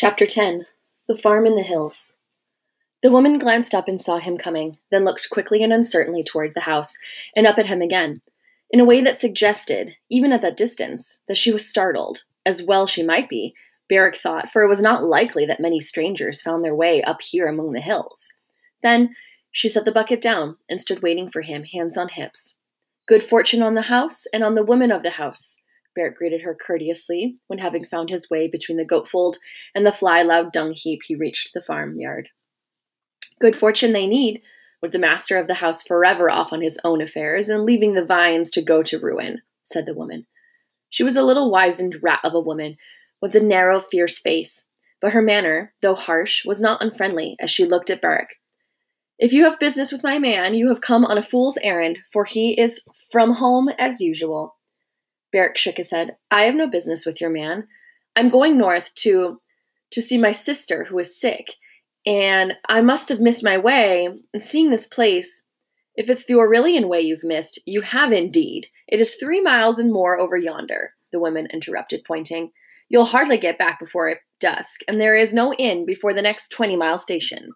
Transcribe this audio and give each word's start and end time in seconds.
Chapter 0.00 0.26
10 0.26 0.64
The 1.08 1.16
Farm 1.16 1.44
in 1.44 1.56
the 1.56 1.62
Hills. 1.64 2.14
The 3.02 3.10
woman 3.10 3.36
glanced 3.36 3.74
up 3.74 3.88
and 3.88 4.00
saw 4.00 4.18
him 4.18 4.38
coming, 4.38 4.78
then 4.92 5.04
looked 5.04 5.28
quickly 5.28 5.60
and 5.60 5.72
uncertainly 5.72 6.22
toward 6.22 6.54
the 6.54 6.60
house, 6.70 6.96
and 7.34 7.48
up 7.48 7.58
at 7.58 7.66
him 7.66 7.82
again, 7.82 8.22
in 8.70 8.78
a 8.78 8.84
way 8.84 9.00
that 9.00 9.20
suggested, 9.20 9.96
even 10.08 10.32
at 10.32 10.40
that 10.42 10.56
distance, 10.56 11.18
that 11.26 11.36
she 11.36 11.50
was 11.50 11.68
startled, 11.68 12.22
as 12.46 12.62
well 12.62 12.86
she 12.86 13.02
might 13.02 13.28
be, 13.28 13.56
Beric 13.88 14.14
thought, 14.14 14.52
for 14.52 14.62
it 14.62 14.68
was 14.68 14.80
not 14.80 15.02
likely 15.02 15.44
that 15.46 15.58
many 15.58 15.80
strangers 15.80 16.40
found 16.40 16.64
their 16.64 16.76
way 16.76 17.02
up 17.02 17.20
here 17.20 17.48
among 17.48 17.72
the 17.72 17.80
hills. 17.80 18.34
Then 18.84 19.16
she 19.50 19.68
set 19.68 19.84
the 19.84 19.90
bucket 19.90 20.20
down 20.20 20.58
and 20.70 20.80
stood 20.80 21.02
waiting 21.02 21.28
for 21.28 21.42
him, 21.42 21.64
hands 21.64 21.96
on 21.96 22.10
hips. 22.10 22.54
Good 23.08 23.24
fortune 23.24 23.62
on 23.62 23.74
the 23.74 23.82
house 23.82 24.28
and 24.32 24.44
on 24.44 24.54
the 24.54 24.62
women 24.62 24.92
of 24.92 25.02
the 25.02 25.10
house, 25.10 25.60
Beric 25.98 26.16
greeted 26.16 26.42
her 26.42 26.54
courteously 26.54 27.38
when, 27.48 27.58
having 27.58 27.84
found 27.84 28.08
his 28.08 28.30
way 28.30 28.46
between 28.46 28.78
the 28.78 28.84
goat 28.84 29.08
fold 29.08 29.38
and 29.74 29.84
the 29.84 29.90
fly 29.90 30.22
loud 30.22 30.52
dung 30.52 30.72
heap, 30.72 31.00
he 31.04 31.16
reached 31.16 31.52
the 31.52 31.60
farmyard. 31.60 32.28
Good 33.40 33.56
fortune 33.56 33.92
they 33.92 34.06
need, 34.06 34.40
with 34.80 34.92
the 34.92 34.98
master 35.00 35.36
of 35.38 35.48
the 35.48 35.54
house 35.54 35.82
forever 35.82 36.30
off 36.30 36.52
on 36.52 36.60
his 36.60 36.78
own 36.84 37.00
affairs 37.00 37.48
and 37.48 37.64
leaving 37.64 37.94
the 37.94 38.04
vines 38.04 38.52
to 38.52 38.62
go 38.62 38.84
to 38.84 39.00
ruin, 39.00 39.42
said 39.64 39.86
the 39.86 39.94
woman. 39.94 40.26
She 40.88 41.02
was 41.02 41.16
a 41.16 41.24
little 41.24 41.50
wizened 41.50 41.96
rat 42.00 42.20
of 42.22 42.32
a 42.32 42.40
woman, 42.40 42.76
with 43.20 43.34
a 43.34 43.40
narrow, 43.40 43.80
fierce 43.80 44.20
face, 44.20 44.66
but 45.00 45.12
her 45.12 45.20
manner, 45.20 45.74
though 45.82 45.96
harsh, 45.96 46.44
was 46.44 46.60
not 46.60 46.80
unfriendly 46.80 47.34
as 47.40 47.50
she 47.50 47.64
looked 47.64 47.90
at 47.90 48.00
Beric. 48.00 48.36
If 49.18 49.32
you 49.32 49.42
have 49.44 49.58
business 49.58 49.90
with 49.90 50.04
my 50.04 50.20
man, 50.20 50.54
you 50.54 50.68
have 50.68 50.80
come 50.80 51.04
on 51.04 51.18
a 51.18 51.24
fool's 51.24 51.58
errand, 51.60 51.98
for 52.12 52.24
he 52.24 52.52
is 52.52 52.84
from 53.10 53.34
home 53.34 53.68
as 53.80 54.00
usual. 54.00 54.57
Beric 55.32 55.56
shook 55.56 55.76
his 55.76 55.90
head. 55.90 56.16
I 56.30 56.42
have 56.42 56.54
no 56.54 56.68
business 56.68 57.04
with 57.04 57.20
your 57.20 57.30
man. 57.30 57.66
I'm 58.16 58.28
going 58.28 58.56
north 58.56 58.94
to 58.96 59.38
to 59.90 60.02
see 60.02 60.18
my 60.18 60.32
sister 60.32 60.84
who 60.84 60.98
is 60.98 61.18
sick, 61.18 61.54
and 62.04 62.54
I 62.68 62.80
must 62.82 63.08
have 63.08 63.20
missed 63.20 63.44
my 63.44 63.56
way. 63.56 64.08
And 64.34 64.42
seeing 64.42 64.70
this 64.70 64.86
place, 64.86 65.44
if 65.94 66.10
it's 66.10 66.26
the 66.26 66.34
Aurelian 66.34 66.88
way 66.88 67.00
you've 67.00 67.24
missed, 67.24 67.60
you 67.66 67.80
have 67.80 68.12
indeed. 68.12 68.66
It 68.86 69.00
is 69.00 69.14
three 69.14 69.40
miles 69.40 69.78
and 69.78 69.92
more 69.92 70.18
over 70.18 70.36
yonder, 70.36 70.94
the 71.12 71.18
woman 71.18 71.48
interrupted, 71.52 72.04
pointing. 72.06 72.50
You'll 72.88 73.04
hardly 73.04 73.38
get 73.38 73.58
back 73.58 73.78
before 73.78 74.16
dusk, 74.40 74.80
and 74.88 75.00
there 75.00 75.16
is 75.16 75.34
no 75.34 75.52
inn 75.54 75.84
before 75.86 76.14
the 76.14 76.22
next 76.22 76.48
twenty 76.48 76.76
mile 76.76 76.98
station. 76.98 77.52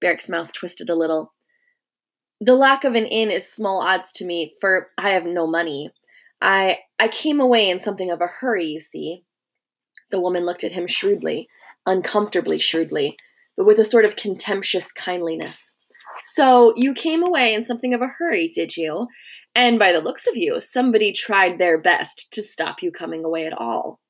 Beric's 0.00 0.28
mouth 0.28 0.52
twisted 0.52 0.90
a 0.90 0.94
little. 0.94 1.32
The 2.40 2.54
lack 2.54 2.84
of 2.84 2.94
an 2.94 3.06
inn 3.06 3.30
is 3.30 3.50
small 3.50 3.80
odds 3.80 4.12
to 4.12 4.26
me, 4.26 4.54
for 4.60 4.90
I 4.98 5.10
have 5.10 5.24
no 5.24 5.46
money. 5.46 5.90
I 6.40 6.78
I 6.98 7.08
came 7.08 7.40
away 7.40 7.70
in 7.70 7.78
something 7.78 8.10
of 8.10 8.20
a 8.20 8.26
hurry, 8.26 8.66
you 8.66 8.80
see. 8.80 9.24
The 10.10 10.20
woman 10.20 10.44
looked 10.44 10.64
at 10.64 10.72
him 10.72 10.86
shrewdly, 10.86 11.48
uncomfortably 11.86 12.58
shrewdly 12.58 13.16
but 13.56 13.66
with 13.66 13.78
a 13.78 13.84
sort 13.84 14.04
of 14.04 14.16
contemptuous 14.16 14.92
kindliness. 14.92 15.74
So 16.22 16.74
you 16.76 16.94
came 16.94 17.22
away 17.22 17.54
in 17.54 17.64
something 17.64 17.94
of 17.94 18.02
a 18.02 18.08
hurry, 18.08 18.48
did 18.48 18.76
you? 18.76 19.06
And 19.54 19.78
by 19.78 19.92
the 19.92 20.00
looks 20.00 20.26
of 20.26 20.36
you, 20.36 20.60
somebody 20.60 21.12
tried 21.12 21.58
their 21.58 21.78
best 21.78 22.32
to 22.32 22.42
stop 22.42 22.82
you 22.82 22.90
coming 22.90 23.24
away 23.24 23.46
at 23.46 23.56
all. 23.56 24.00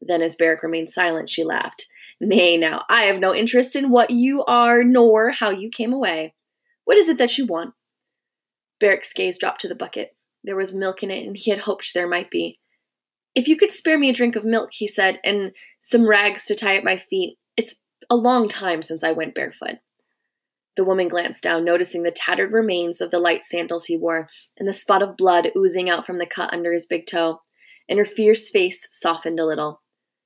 Then, 0.00 0.22
as 0.22 0.36
Beric 0.36 0.62
remained 0.62 0.90
silent, 0.90 1.30
she 1.30 1.44
laughed. 1.44 1.86
Nay, 2.20 2.56
now, 2.56 2.84
I 2.88 3.02
have 3.02 3.20
no 3.20 3.34
interest 3.34 3.76
in 3.76 3.90
what 3.90 4.10
you 4.10 4.44
are, 4.44 4.82
nor 4.82 5.30
how 5.30 5.50
you 5.50 5.70
came 5.70 5.92
away. 5.92 6.34
What 6.84 6.96
is 6.96 7.08
it 7.08 7.18
that 7.18 7.38
you 7.38 7.46
want? 7.46 7.74
Beric's 8.80 9.12
gaze 9.12 9.38
dropped 9.38 9.60
to 9.60 9.68
the 9.68 9.74
bucket. 9.74 10.16
There 10.44 10.56
was 10.56 10.74
milk 10.74 11.02
in 11.02 11.10
it, 11.10 11.26
and 11.26 11.36
he 11.36 11.50
had 11.50 11.60
hoped 11.60 11.92
there 11.92 12.08
might 12.08 12.30
be. 12.30 12.58
If 13.34 13.46
you 13.46 13.56
could 13.56 13.70
spare 13.70 13.98
me 13.98 14.08
a 14.08 14.14
drink 14.14 14.36
of 14.36 14.44
milk, 14.44 14.70
he 14.72 14.86
said, 14.86 15.20
and 15.24 15.52
some 15.80 16.08
rags 16.08 16.46
to 16.46 16.54
tie 16.54 16.76
at 16.76 16.84
my 16.84 16.96
feet, 16.96 17.38
it's 17.56 17.82
a 18.08 18.16
long 18.16 18.48
time 18.48 18.82
since 18.82 19.04
I 19.04 19.12
went 19.12 19.34
barefoot. 19.34 19.78
The 20.76 20.84
woman 20.84 21.08
glanced 21.08 21.42
down, 21.42 21.64
noticing 21.64 22.02
the 22.02 22.10
tattered 22.10 22.52
remains 22.52 23.00
of 23.00 23.10
the 23.10 23.18
light 23.18 23.44
sandals 23.44 23.86
he 23.86 23.96
wore 23.96 24.28
and 24.56 24.66
the 24.66 24.72
spot 24.72 25.02
of 25.02 25.16
blood 25.16 25.50
oozing 25.56 25.90
out 25.90 26.06
from 26.06 26.18
the 26.18 26.26
cut 26.26 26.52
under 26.52 26.72
his 26.72 26.86
big 26.86 27.06
toe, 27.06 27.42
and 27.88 27.98
her 27.98 28.04
fierce 28.04 28.50
face 28.50 28.88
softened 28.90 29.38
a 29.38 29.46
little. 29.46 29.82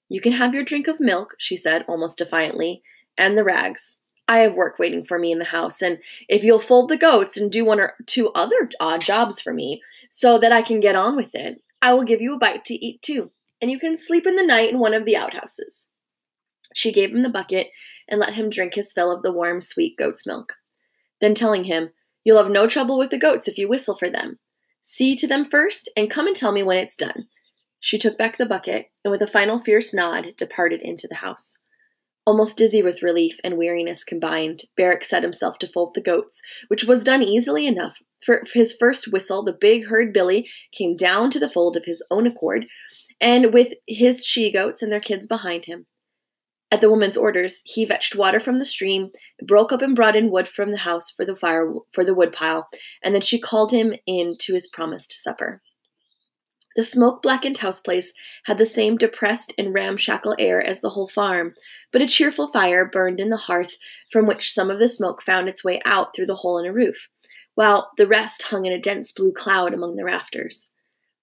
You 0.08 0.20
can 0.20 0.32
have 0.32 0.54
your 0.54 0.64
drink 0.64 0.86
of 0.86 1.00
milk, 1.00 1.34
she 1.38 1.56
said, 1.56 1.84
almost 1.88 2.18
defiantly, 2.18 2.82
and 3.18 3.36
the 3.36 3.44
rags. 3.44 3.98
I 4.28 4.38
have 4.40 4.54
work 4.54 4.78
waiting 4.78 5.04
for 5.04 5.18
me 5.18 5.32
in 5.32 5.38
the 5.38 5.44
house, 5.46 5.82
and 5.82 5.98
if 6.28 6.44
you'll 6.44 6.58
fold 6.58 6.88
the 6.88 6.96
goats 6.96 7.36
and 7.36 7.50
do 7.50 7.64
one 7.64 7.80
or 7.80 7.94
two 8.06 8.30
other 8.30 8.70
odd 8.80 9.00
jobs 9.00 9.40
for 9.40 9.52
me 9.52 9.82
so 10.16 10.38
that 10.38 10.52
I 10.52 10.62
can 10.62 10.78
get 10.78 10.94
on 10.94 11.16
with 11.16 11.34
it, 11.34 11.60
I 11.82 11.92
will 11.92 12.04
give 12.04 12.20
you 12.20 12.36
a 12.36 12.38
bite 12.38 12.64
to 12.66 12.74
eat 12.74 13.02
too, 13.02 13.32
and 13.60 13.68
you 13.68 13.80
can 13.80 13.96
sleep 13.96 14.28
in 14.28 14.36
the 14.36 14.46
night 14.46 14.70
in 14.70 14.78
one 14.78 14.94
of 14.94 15.04
the 15.04 15.16
outhouses. 15.16 15.90
She 16.72 16.92
gave 16.92 17.10
him 17.10 17.24
the 17.24 17.28
bucket 17.28 17.70
and 18.08 18.20
let 18.20 18.34
him 18.34 18.48
drink 18.48 18.74
his 18.74 18.92
fill 18.92 19.10
of 19.10 19.24
the 19.24 19.32
warm, 19.32 19.60
sweet 19.60 19.96
goat's 19.98 20.24
milk. 20.24 20.52
Then 21.20 21.34
telling 21.34 21.64
him, 21.64 21.90
You'll 22.22 22.40
have 22.40 22.48
no 22.48 22.68
trouble 22.68 22.96
with 22.96 23.10
the 23.10 23.18
goats 23.18 23.48
if 23.48 23.58
you 23.58 23.68
whistle 23.68 23.96
for 23.96 24.08
them. 24.08 24.38
See 24.82 25.16
to 25.16 25.26
them 25.26 25.44
first, 25.44 25.90
and 25.96 26.08
come 26.08 26.28
and 26.28 26.36
tell 26.36 26.52
me 26.52 26.62
when 26.62 26.78
it's 26.78 26.94
done. 26.94 27.26
She 27.80 27.98
took 27.98 28.16
back 28.16 28.38
the 28.38 28.46
bucket, 28.46 28.92
and 29.04 29.10
with 29.10 29.20
a 29.20 29.26
final 29.26 29.58
fierce 29.58 29.92
nod, 29.92 30.36
departed 30.36 30.80
into 30.80 31.08
the 31.08 31.16
house. 31.16 31.58
Almost 32.26 32.56
dizzy 32.56 32.82
with 32.82 33.02
relief 33.02 33.38
and 33.44 33.58
weariness 33.58 34.02
combined, 34.02 34.62
Beric 34.76 35.04
set 35.04 35.22
himself 35.22 35.58
to 35.58 35.68
fold 35.68 35.94
the 35.94 36.00
goats, 36.00 36.42
which 36.68 36.84
was 36.84 37.04
done 37.04 37.22
easily 37.22 37.66
enough. 37.66 38.00
For 38.24 38.42
his 38.54 38.72
first 38.72 39.12
whistle, 39.12 39.44
the 39.44 39.52
big 39.52 39.86
herd 39.88 40.14
Billy 40.14 40.48
came 40.72 40.96
down 40.96 41.30
to 41.32 41.38
the 41.38 41.50
fold 41.50 41.76
of 41.76 41.84
his 41.84 42.02
own 42.10 42.26
accord, 42.26 42.66
and 43.20 43.52
with 43.52 43.74
his 43.86 44.24
she 44.24 44.50
goats 44.50 44.82
and 44.82 44.90
their 44.90 45.00
kids 45.00 45.26
behind 45.26 45.66
him. 45.66 45.86
At 46.70 46.80
the 46.80 46.90
woman's 46.90 47.16
orders, 47.16 47.62
he 47.66 47.84
fetched 47.84 48.16
water 48.16 48.40
from 48.40 48.58
the 48.58 48.64
stream, 48.64 49.10
broke 49.42 49.70
up 49.70 49.82
and 49.82 49.94
brought 49.94 50.16
in 50.16 50.30
wood 50.30 50.48
from 50.48 50.70
the 50.70 50.78
house 50.78 51.10
for 51.10 51.26
the 51.26 51.36
fire 51.36 51.72
for 51.92 52.04
the 52.04 52.14
wood 52.14 52.32
pile, 52.32 52.68
and 53.02 53.14
then 53.14 53.22
she 53.22 53.38
called 53.38 53.70
him 53.70 53.94
in 54.06 54.36
to 54.40 54.54
his 54.54 54.66
promised 54.66 55.12
supper. 55.12 55.60
The 56.76 56.82
smoke 56.82 57.22
blackened 57.22 57.58
house 57.58 57.78
place 57.78 58.14
had 58.46 58.58
the 58.58 58.66
same 58.66 58.96
depressed 58.96 59.52
and 59.56 59.72
ramshackle 59.72 60.34
air 60.38 60.60
as 60.60 60.80
the 60.80 60.90
whole 60.90 61.06
farm, 61.06 61.54
but 61.92 62.02
a 62.02 62.06
cheerful 62.06 62.48
fire 62.48 62.84
burned 62.84 63.20
in 63.20 63.30
the 63.30 63.36
hearth 63.36 63.76
from 64.10 64.26
which 64.26 64.52
some 64.52 64.70
of 64.70 64.80
the 64.80 64.88
smoke 64.88 65.22
found 65.22 65.48
its 65.48 65.62
way 65.64 65.80
out 65.84 66.14
through 66.14 66.26
the 66.26 66.34
hole 66.34 66.58
in 66.58 66.66
a 66.66 66.72
roof, 66.72 67.08
while 67.54 67.92
the 67.96 68.08
rest 68.08 68.42
hung 68.42 68.64
in 68.64 68.72
a 68.72 68.80
dense 68.80 69.12
blue 69.12 69.32
cloud 69.32 69.72
among 69.72 69.94
the 69.94 70.04
rafters. 70.04 70.72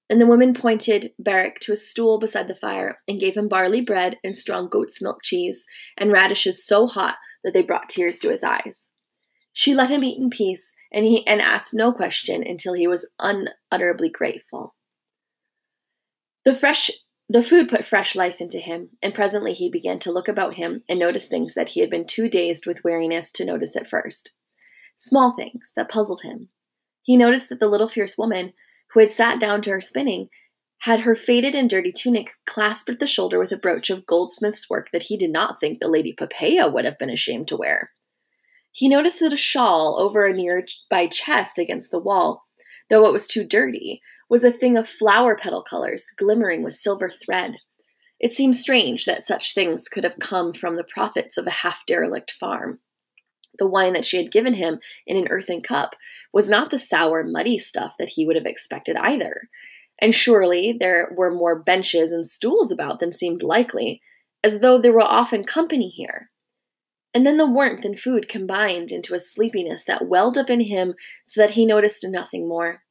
And 0.09 0.22
the 0.22 0.28
woman 0.28 0.53
pointed 0.53 1.11
Beric 1.19 1.59
to 1.61 1.73
a 1.73 1.75
stool 1.78 2.17
beside 2.17 2.47
the 2.47 2.56
fire 2.56 3.00
and 3.07 3.19
gave 3.19 3.35
him 3.35 3.47
barley 3.47 3.81
bread 3.81 4.17
and 4.23 4.35
strong 4.35 4.69
goat's 4.69 5.01
milk 5.01 5.19
cheese 5.23 5.66
and 5.97 6.11
radishes 6.11 6.66
so 6.66 6.85
hot 6.85 7.16
that 7.44 7.53
they 7.53 7.61
brought 7.61 7.90
tears 7.90 8.19
to 8.19 8.29
his 8.29 8.44
eyes. 8.44 8.91
She 9.53 9.73
let 9.73 9.90
him 9.90 10.03
eat 10.03 10.17
in 10.17 10.29
peace, 10.29 10.75
and 10.94 11.06
he 11.06 11.28
and 11.28 11.41
asked 11.41 11.73
no 11.73 11.91
question 11.91 12.41
until 12.45 12.73
he 12.73 12.88
was 12.88 13.09
unutterably 13.19 14.09
grateful. 14.09 14.75
The 16.46 16.56
fresh 16.56 16.91
the 17.29 17.44
food 17.44 17.69
put 17.69 17.85
fresh 17.85 18.13
life 18.13 18.41
into 18.41 18.57
him, 18.57 18.90
and 19.02 19.13
presently 19.13 19.53
he 19.53 19.69
began 19.69 20.00
to 20.00 20.12
look 20.12 20.28
about 20.28 20.56
him 20.56 20.84
and 20.90 21.00
notice 21.00 21.29
things 21.29 21.53
that 21.53 21.69
he 21.69 21.79
had 21.79 21.90
been 21.90 22.06
too 22.06 22.28
dazed 22.28 22.68
with 22.68 22.84
weariness 22.84 23.31
to 23.34 23.46
notice 23.46 23.78
at 23.78 23.88
first. 23.88 24.31
Small 24.97 25.34
things 25.34 25.72
that 25.78 25.90
puzzled 25.90 26.24
him. 26.24 26.50
He 27.03 27.16
noticed 27.16 27.47
that 27.47 27.62
the 27.62 27.69
little 27.69 27.88
fierce 27.88 28.18
woman 28.18 28.52
who 28.94 29.00
had 29.00 29.12
sat 29.12 29.40
down 29.40 29.62
to 29.62 29.72
her 29.72 29.81
spinning, 29.81 30.29
had 30.79 31.02
her 31.02 31.16
faded 31.16 31.56
and 31.56 31.69
dirty 31.69 31.91
tunic 31.91 32.31
clasped 32.46 32.90
at 32.90 33.00
the 33.00 33.08
shoulder 33.08 33.40
with 33.40 33.52
a 33.52 33.58
brooch 33.58 33.90
of 33.90 34.06
goldsmith's 34.06 34.69
work 34.69 34.90
that 34.91 35.03
he 35.03 35.18
did 35.18 35.31
not 35.31 35.59
think 35.59 35.79
the 35.79 35.88
Lady 35.88 36.13
Poppaea 36.13 36.72
would 36.72 36.85
have 36.85 36.97
been 36.97 37.09
ashamed 37.09 37.47
to 37.47 37.58
wear. 37.58 37.91
He 38.72 38.90
noticed 38.90 39.19
that 39.19 39.34
a 39.34 39.38
shawl 39.38 39.97
over 40.00 40.25
a 40.25 40.34
nearby 40.34 41.08
chest 41.08 41.59
against 41.59 41.91
the 41.91 42.00
wall, 42.00 42.46
though 42.91 43.07
it 43.07 43.13
was 43.13 43.25
too 43.25 43.44
dirty, 43.44 44.02
was 44.29 44.44
a 44.44 44.52
thing 44.52 44.78
of 44.78 44.88
flower 44.88 45.35
petal 45.35 45.63
colors, 45.63 46.12
glimmering 46.18 46.62
with 46.62 46.75
silver 46.75 47.09
thread. 47.09 47.56
It 48.19 48.34
seemed 48.34 48.56
strange 48.56 49.06
that 49.06 49.24
such 49.24 49.56
things 49.56 49.88
could 49.88 50.03
have 50.03 50.19
come 50.19 50.53
from 50.53 50.76
the 50.76 50.84
profits 50.84 51.38
of 51.38 51.47
a 51.47 51.52
half 51.52 51.85
derelict 51.88 52.32
farm. 52.32 52.79
The 53.58 53.67
wine 53.67 53.93
that 53.93 54.05
she 54.05 54.17
had 54.17 54.32
given 54.32 54.53
him 54.53 54.79
in 55.08 55.17
an 55.17 55.29
earthen 55.29 55.61
cup 55.61 55.96
was 56.34 56.49
not 56.49 56.70
the 56.70 56.78
sour, 56.78 57.23
muddy 57.23 57.59
stuff 57.59 57.93
that 57.97 58.09
he 58.09 58.26
would 58.26 58.35
have 58.35 58.46
expected 58.46 58.97
either. 58.97 59.49
And 60.02 60.14
surely 60.14 60.76
there 60.78 61.14
were 61.16 61.34
more 61.34 61.61
benches 61.61 62.11
and 62.11 62.26
stools 62.26 62.72
about 62.72 62.99
than 62.99 63.14
seemed 63.14 63.41
likely, 63.41 64.02
as 64.44 64.59
though 64.59 64.82
there 64.82 64.94
were 64.94 65.02
often 65.02 65.44
company 65.44 65.87
here. 65.87 66.30
And 67.13 67.25
then 67.25 67.37
the 67.37 67.46
warmth 67.46 67.84
and 67.84 67.99
food 67.99 68.29
combined 68.29 68.91
into 68.91 69.13
a 69.13 69.19
sleepiness 69.19 69.84
that 69.84 70.08
welled 70.08 70.37
up 70.37 70.49
in 70.49 70.61
him 70.61 70.96
so 71.23 71.41
that 71.41 71.52
he 71.52 71.66
noticed 71.66 72.05
nothing 72.08 72.47
more. 72.47 72.84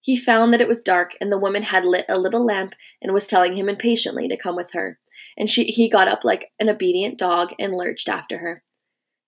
He 0.00 0.18
found 0.18 0.52
that 0.52 0.60
it 0.60 0.68
was 0.68 0.82
dark, 0.82 1.12
and 1.18 1.32
the 1.32 1.38
woman 1.38 1.62
had 1.62 1.86
lit 1.86 2.04
a 2.10 2.18
little 2.18 2.44
lamp 2.44 2.74
and 3.00 3.14
was 3.14 3.26
telling 3.26 3.56
him 3.56 3.70
impatiently 3.70 4.28
to 4.28 4.36
come 4.36 4.54
with 4.54 4.72
her. 4.72 4.98
And 5.38 5.48
she, 5.48 5.64
he 5.64 5.88
got 5.88 6.08
up 6.08 6.24
like 6.24 6.52
an 6.60 6.68
obedient 6.68 7.18
dog 7.18 7.54
and 7.58 7.72
lurched 7.72 8.08
after 8.10 8.38
her. 8.38 8.62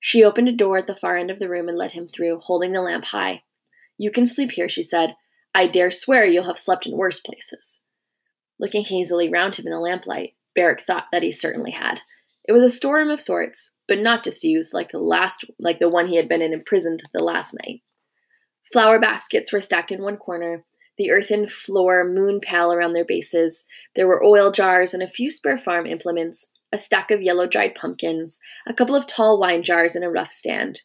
She 0.01 0.23
opened 0.23 0.49
a 0.49 0.53
door 0.53 0.77
at 0.77 0.87
the 0.87 0.95
far 0.95 1.17
end 1.17 1.31
of 1.31 1.39
the 1.39 1.49
room 1.49 1.69
and 1.69 1.79
let 1.79 1.93
him 1.93 2.09
through, 2.09 2.41
holding 2.41 2.73
the 2.73 2.83
lamp 2.83 3.07
high. 3.07 3.43
You 3.97 4.11
can 4.11 4.27
sleep 4.27 4.53
here, 4.53 4.69
she 4.69 4.83
said. 4.83 5.17
I 5.55 5.67
dare 5.67 5.91
swear 5.91 6.27
you'll 6.27 6.45
have 6.45 6.59
slept 6.59 6.87
in 6.87 6.95
worse 6.95 7.21
places. 7.21 7.81
Looking 8.61 8.85
hazily 8.85 9.31
round 9.31 9.55
him 9.55 9.67
in 9.67 9.73
the 9.73 9.81
lamplight, 9.81 10.35
Beric 10.55 10.83
thought 10.83 11.07
that 11.11 11.23
he 11.23 11.33
certainly 11.33 11.71
had. 11.71 12.01
It 12.47 12.53
was 12.53 12.63
a 12.63 12.69
storeroom 12.69 13.11
of 13.11 13.21
sorts, 13.21 13.73
but 13.89 13.99
not 13.99 14.23
disused 14.23 14.75
like 14.75 14.91
the 14.91 14.99
last 14.99 15.45
like 15.59 15.79
the 15.79 15.89
one 15.89 16.09
he 16.09 16.17
had 16.17 16.29
been 16.29 16.43
in 16.43 16.53
imprisoned 16.53 17.03
the 17.13 17.23
last 17.23 17.55
night. 17.65 17.83
Flower 18.73 18.99
baskets 18.99 19.53
were 19.53 19.61
stacked 19.61 19.93
in 19.93 20.03
one 20.03 20.17
corner, 20.17 20.65
the 20.99 21.11
earthen 21.11 21.47
floor 21.47 22.05
moon 22.05 22.41
pale 22.41 22.73
around 22.73 22.95
their 22.95 23.05
bases. 23.05 23.65
There 23.95 24.09
were 24.09 24.25
oil 24.25 24.51
jars 24.51 24.95
and 24.95 25.03
a 25.03 25.09
few 25.09 25.31
spare 25.31 25.59
farm 25.59 25.87
implements, 25.87 26.51
a 26.73 26.79
stack 26.79 27.11
of 27.11 27.23
yellow 27.23 27.47
dried 27.47 27.75
pumpkins, 27.75 28.41
a 28.67 28.75
couple 28.75 28.97
of 28.97 29.07
tall 29.07 29.39
wine 29.39 29.63
jars, 29.63 29.95
and 29.95 30.05
a 30.05 30.11
rough 30.11 30.31
stand. 30.31 30.81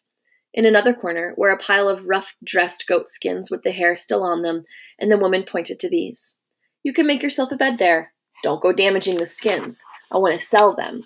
In 0.53 0.65
another 0.65 0.93
corner 0.93 1.33
were 1.37 1.49
a 1.49 1.57
pile 1.57 1.87
of 1.87 2.05
rough 2.05 2.35
dressed 2.43 2.85
goat 2.87 3.07
skins 3.07 3.49
with 3.49 3.63
the 3.63 3.71
hair 3.71 3.95
still 3.95 4.23
on 4.23 4.41
them, 4.41 4.65
and 4.99 5.11
the 5.11 5.17
woman 5.17 5.43
pointed 5.43 5.79
to 5.79 5.89
these. 5.89 6.37
You 6.83 6.93
can 6.93 7.07
make 7.07 7.23
yourself 7.23 7.51
a 7.51 7.55
bed 7.55 7.77
there. 7.77 8.13
Don't 8.43 8.61
go 8.61 8.73
damaging 8.73 9.17
the 9.17 9.25
skins. 9.25 9.83
I 10.11 10.17
want 10.17 10.39
to 10.39 10.45
sell 10.45 10.75
them. 10.75 11.03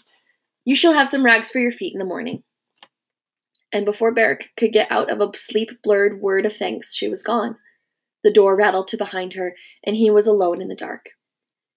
You 0.65 0.75
shall 0.75 0.93
have 0.93 1.07
some 1.07 1.23
rags 1.23 1.51
for 1.51 1.59
your 1.59 1.71
feet 1.71 1.93
in 1.93 1.99
the 1.99 2.05
morning. 2.05 2.43
And 3.71 3.85
before 3.85 4.13
Beric 4.13 4.49
could 4.57 4.73
get 4.73 4.91
out 4.91 5.11
of 5.11 5.21
a 5.21 5.37
sleep 5.37 5.69
blurred 5.83 6.19
word 6.19 6.45
of 6.45 6.55
thanks, 6.55 6.95
she 6.95 7.07
was 7.07 7.21
gone. 7.21 7.57
The 8.23 8.33
door 8.33 8.55
rattled 8.55 8.87
to 8.87 8.97
behind 8.97 9.33
her, 9.33 9.55
and 9.85 9.95
he 9.95 10.09
was 10.09 10.25
alone 10.25 10.61
in 10.61 10.67
the 10.67 10.75
dark. 10.75 11.09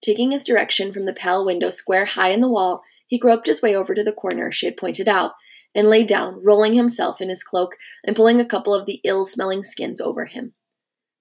Taking 0.00 0.30
his 0.30 0.42
direction 0.42 0.90
from 0.90 1.04
the 1.04 1.12
pale 1.12 1.44
window 1.44 1.68
square 1.68 2.06
high 2.06 2.30
in 2.30 2.40
the 2.40 2.48
wall, 2.48 2.82
he 3.06 3.18
groped 3.18 3.46
his 3.46 3.60
way 3.60 3.74
over 3.74 3.94
to 3.94 4.02
the 4.02 4.12
corner 4.12 4.50
she 4.50 4.64
had 4.64 4.78
pointed 4.78 5.06
out, 5.06 5.32
and 5.74 5.90
lay 5.90 6.02
down, 6.02 6.42
rolling 6.42 6.72
himself 6.72 7.20
in 7.20 7.28
his 7.28 7.42
cloak 7.42 7.76
and 8.04 8.16
pulling 8.16 8.40
a 8.40 8.46
couple 8.46 8.72
of 8.72 8.86
the 8.86 9.00
ill 9.04 9.26
smelling 9.26 9.62
skins 9.62 10.00
over 10.00 10.24
him. 10.24 10.54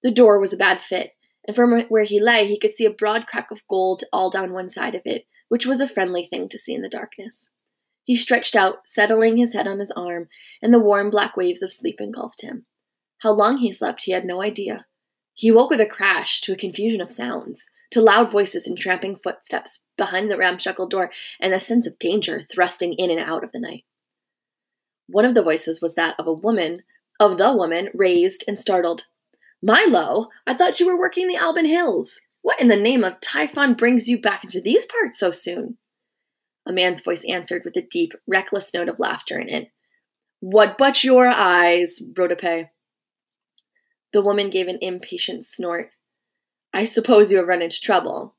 The 0.04 0.12
door 0.12 0.40
was 0.40 0.54
a 0.54 0.58
bad 0.58 0.80
fit, 0.80 1.12
and 1.46 1.54
from 1.54 1.82
where 1.90 2.06
he 2.06 2.22
lay 2.22 2.48
he 2.48 2.58
could 2.58 2.74
see 2.74 2.86
a 2.86 2.92
broad 2.92 3.28
crack 3.28 3.52
of 3.52 3.68
gold 3.68 4.04
all 4.14 4.30
down 4.30 4.54
one 4.54 4.70
side 4.70 4.96
of 4.96 5.02
it, 5.04 5.26
which 5.50 5.66
was 5.66 5.82
a 5.82 5.88
friendly 5.88 6.26
thing 6.26 6.48
to 6.50 6.58
see 6.58 6.74
in 6.74 6.82
the 6.82 6.88
darkness. 6.88 7.50
He 8.08 8.16
stretched 8.16 8.56
out, 8.56 8.88
settling 8.88 9.36
his 9.36 9.54
head 9.54 9.68
on 9.68 9.80
his 9.80 9.92
arm, 9.92 10.30
and 10.62 10.74
the 10.74 10.80
warm 10.80 11.10
black 11.10 11.36
waves 11.36 11.62
of 11.62 11.74
sleep 11.74 12.00
engulfed 12.00 12.42
him. 12.42 12.66
How 13.20 13.32
long 13.32 13.58
he 13.58 13.70
slept, 13.74 14.04
he 14.04 14.14
had 14.14 14.24
no 14.24 14.42
idea. 14.42 14.86
He 15.34 15.52
woke 15.52 15.70
with 15.70 15.82
a 15.82 15.86
crash 15.86 16.40
to 16.42 16.54
a 16.54 16.58
confusion 16.58 17.02
of 17.02 17.12
sounds, 17.12 17.70
to 17.92 18.00
loud 18.00 18.32
voices 18.32 18.66
and 18.66 18.78
tramping 18.78 19.18
footsteps 19.18 19.84
behind 19.98 20.32
the 20.32 20.38
ramshackle 20.38 20.88
door, 20.88 21.12
and 21.42 21.54
a 21.54 21.60
sense 21.60 21.86
of 21.86 22.00
danger 22.00 22.44
thrusting 22.50 22.94
in 22.94 23.12
and 23.12 23.20
out 23.20 23.44
of 23.44 23.52
the 23.52 23.60
night. 23.60 23.84
One 25.08 25.26
of 25.26 25.36
the 25.36 25.44
voices 25.44 25.82
was 25.82 25.96
that 25.96 26.16
of 26.18 26.28
a 26.28 26.34
woman, 26.34 26.84
of 27.20 27.38
the 27.38 27.52
woman, 27.52 27.90
raised 27.94 28.46
and 28.48 28.58
startled. 28.58 29.06
Milo, 29.62 30.30
I 30.48 30.54
thought 30.54 30.80
you 30.80 30.88
were 30.88 30.98
working 30.98 31.28
the 31.28 31.36
Alban 31.36 31.66
Hills. 31.66 32.22
What 32.42 32.62
in 32.62 32.70
the 32.70 32.78
name 32.78 33.04
of 33.04 33.20
Typhon 33.20 33.74
brings 33.74 34.08
you 34.08 34.18
back 34.18 34.46
into 34.46 34.62
these 34.62 34.86
parts 34.86 35.20
so 35.20 35.32
soon? 35.32 35.78
A 36.68 36.74
man's 36.74 37.02
voice 37.02 37.24
answered 37.28 37.64
with 37.64 37.78
a 37.78 37.82
deep, 37.82 38.14
reckless 38.28 38.74
note 38.74 38.90
of 38.90 39.00
laughter 39.00 39.40
in 39.40 39.48
it. 39.48 39.72
What 40.42 40.78
but 40.78 41.04
your 41.04 41.28
eyes, 41.28 42.02
Rhodope? 42.14 42.70
The 44.12 44.22
woman 44.22 44.50
gave 44.50 44.68
an 44.68 44.78
impatient 44.82 45.46
snort. 45.46 45.92
I 46.74 46.84
suppose 46.84 47.32
you 47.32 47.38
have 47.38 47.48
run 47.48 47.62
into 47.62 47.80
trouble. 47.80 48.36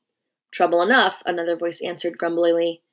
Trouble 0.51 0.81
enough, 0.81 1.23
another 1.25 1.57
voice 1.57 1.81
answered 1.81 2.17
grumblingly. 2.17 2.83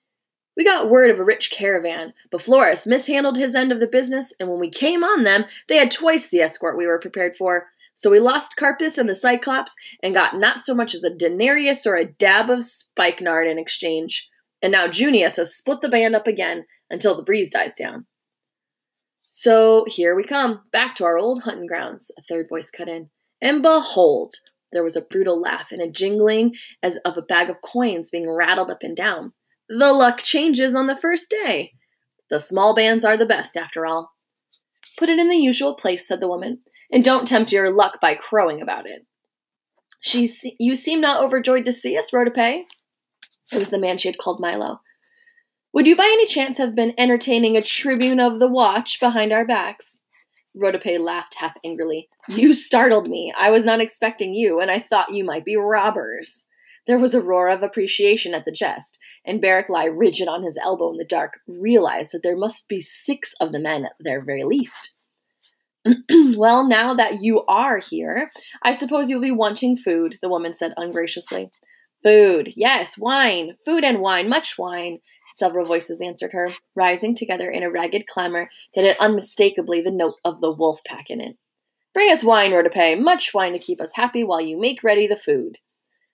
We 0.57 0.65
got 0.65 0.89
word 0.89 1.11
of 1.11 1.19
a 1.19 1.25
rich 1.25 1.51
caravan, 1.51 2.15
but 2.31 2.41
Florus 2.41 2.87
mishandled 2.87 3.37
his 3.37 3.55
end 3.55 3.73
of 3.73 3.81
the 3.81 3.87
business, 3.87 4.33
and 4.41 4.49
when 4.49 4.59
we 4.59 4.71
came 4.71 5.05
on 5.05 5.25
them, 5.25 5.45
they 5.69 5.77
had 5.77 5.91
twice 5.91 6.31
the 6.31 6.41
escort 6.41 6.79
we 6.79 6.87
were 6.87 6.99
prepared 6.99 7.37
for. 7.37 7.69
So 7.93 8.11
we 8.11 8.21
lost 8.21 8.57
Carpus 8.57 8.99
and 8.99 9.09
the 9.09 9.15
Cyclops 9.15 9.77
and 10.03 10.15
got 10.15 10.37
not 10.37 10.61
so 10.61 10.75
much 10.75 10.95
as 10.95 11.05
a 11.05 11.15
denarius 11.15 11.87
or 11.87 11.97
a 11.97 12.07
dab 12.07 12.51
of 12.51 12.65
spikenard 12.65 13.47
in 13.47 13.59
exchange. 13.59 14.29
And 14.63 14.73
now 14.73 14.89
Junius 14.89 15.37
has 15.37 15.55
split 15.55 15.81
the 15.81 15.89
band 15.89 16.17
up 16.17 16.27
again 16.27 16.65
until 16.91 17.17
the 17.17 17.23
breeze 17.23 17.51
dies 17.51 17.75
down. 17.75 18.07
So 19.29 19.85
here 19.89 20.15
we 20.15 20.25
come, 20.25 20.63
back 20.73 20.95
to 20.97 21.05
our 21.05 21.19
old 21.19 21.43
hunting 21.43 21.67
grounds, 21.67 22.11
a 22.19 22.23
third 22.23 22.49
voice 22.49 22.71
cut 22.71 22.89
in. 22.89 23.11
And 23.43 23.63
behold, 23.63 24.35
there 24.73 24.85
was 24.85 24.97
a 24.97 25.01
brutal 25.01 25.41
laugh 25.41 25.73
and 25.73 25.83
a 25.83 25.91
jingling 25.91 26.53
as 26.83 26.97
of 27.05 27.17
a 27.17 27.23
bag 27.23 27.51
of 27.51 27.61
coins 27.61 28.11
being 28.11 28.31
rattled 28.31 28.71
up 28.71 28.83
and 28.83 28.97
down. 28.97 29.33
The 29.69 29.93
luck 29.93 30.19
changes 30.23 30.75
on 30.75 30.87
the 30.87 30.97
first 30.97 31.29
day. 31.29 31.73
The 32.31 32.39
small 32.39 32.75
bands 32.75 33.05
are 33.05 33.17
the 33.17 33.27
best, 33.27 33.57
after 33.57 33.85
all. 33.85 34.13
Put 34.99 35.09
it 35.09 35.19
in 35.19 35.29
the 35.29 35.37
usual 35.37 35.75
place, 35.75 36.07
said 36.07 36.21
the 36.21 36.29
woman, 36.29 36.61
and 36.91 37.05
don't 37.05 37.27
tempt 37.27 37.53
your 37.53 37.71
luck 37.71 38.01
by 38.01 38.15
crowing 38.15 38.63
about 38.63 38.87
it. 38.87 39.07
She, 40.01 40.29
you 40.59 40.75
seem 40.77 41.01
not 41.01 41.23
overjoyed 41.23 41.65
to 41.65 41.73
see 41.73 41.99
us, 41.99 42.11
Rhodope. 42.13 42.65
It 43.53 43.59
was 43.59 43.71
the 43.71 43.79
man 43.79 43.99
she 43.99 44.09
had 44.09 44.19
called 44.19 44.41
Milo. 44.41 44.81
Would 45.73 45.87
you 45.87 45.97
by 45.97 46.05
any 46.05 46.27
chance 46.27 46.59
have 46.59 46.75
been 46.75 46.95
entertaining 46.97 47.57
a 47.57 47.63
tribune 47.63 48.19
of 48.19 48.39
the 48.39 48.49
watch 48.49 48.99
behind 48.99 49.33
our 49.33 49.47
backs? 49.47 50.03
Rhodope 50.57 50.99
laughed 50.99 51.37
half 51.39 51.55
angrily. 51.65 52.09
You 52.29 52.55
startled 52.55 53.09
me. 53.09 53.33
I 53.39 53.51
was 53.51 53.67
not 53.67 53.81
expecting 53.81 54.33
you, 54.33 54.59
and 54.59 54.71
I 54.71 54.81
thought 54.81 55.13
you 55.13 55.23
might 55.23 55.45
be 55.45 55.57
robbers. 55.57 56.47
There 56.87 56.99
was 56.99 57.15
a 57.15 57.21
roar 57.21 57.49
of 57.49 57.63
appreciation 57.63 58.33
at 58.33 58.45
the 58.45 58.53
jest, 58.53 58.99
and 59.25 59.41
Beric 59.41 59.69
lay 59.69 59.91
rigid 59.91 60.29
on 60.29 60.43
his 60.43 60.57
elbow 60.57 60.91
in 60.93 60.97
the 60.97 61.05
dark, 61.05 61.41
realized 61.47 62.13
that 62.13 62.23
there 62.23 62.37
must 62.37 62.69
be 62.69 62.81
six 62.81 63.35
of 63.41 63.53
the 63.53 63.61
men 63.61 63.85
at 63.85 63.93
their 64.01 64.25
very 64.25 64.45
least. 64.45 64.95
well, 66.37 66.67
now 66.67 66.95
that 66.95 67.23
you 67.23 67.45
are 67.47 67.79
here, 67.79 68.31
I 68.63 68.73
suppose 68.73 69.11
you'll 69.11 69.21
be 69.21 69.31
wanting 69.31 69.77
food, 69.77 70.17
the 70.23 70.29
woman 70.29 70.55
said 70.55 70.75
ungraciously. 70.77 71.51
Food, 72.07 72.53
yes, 72.55 72.97
wine, 72.97 73.57
food 73.65 73.83
and 73.83 73.99
wine, 73.99 74.29
much 74.29 74.57
wine, 74.57 75.01
several 75.35 75.67
voices 75.67 76.01
answered 76.01 76.31
her, 76.35 76.51
rising 76.77 77.17
together 77.17 77.51
in 77.51 77.65
a 77.65 77.71
ragged 77.71 78.07
clamor 78.07 78.49
that 78.77 78.85
had 78.85 78.97
unmistakably 78.99 79.81
the 79.81 79.91
note 79.91 80.15
of 80.25 80.41
the 80.41 80.53
wolf 80.53 80.79
pack 80.87 81.11
in 81.11 81.21
it. 81.21 81.37
Bring 81.93 82.13
us 82.13 82.23
wine, 82.23 82.53
Rhodope, 82.53 83.01
much 83.01 83.35
wine 83.35 83.55
to 83.55 83.59
keep 83.59 83.81
us 83.81 83.97
happy 83.97 84.23
while 84.23 84.41
you 84.41 84.57
make 84.57 84.85
ready 84.85 85.09
the 85.09 85.17
food. 85.17 85.59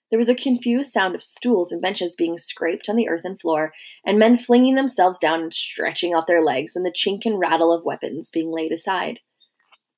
There 0.09 0.17
was 0.17 0.29
a 0.29 0.35
confused 0.35 0.91
sound 0.91 1.13
of 1.13 1.23
stools 1.23 1.71
and 1.71 1.79
benches 1.79 2.15
being 2.15 2.39
scraped 2.39 2.89
on 2.89 2.95
the 2.95 3.07
earthen 3.07 3.37
floor, 3.37 3.71
and 4.03 4.17
men 4.17 4.39
flinging 4.39 4.73
themselves 4.73 5.19
down 5.19 5.41
and 5.43 5.53
stretching 5.53 6.11
out 6.11 6.25
their 6.25 6.43
legs, 6.43 6.75
and 6.75 6.83
the 6.83 6.91
chink 6.91 7.23
and 7.23 7.37
rattle 7.37 7.71
of 7.71 7.85
weapons 7.85 8.31
being 8.31 8.51
laid 8.51 8.71
aside. 8.71 9.19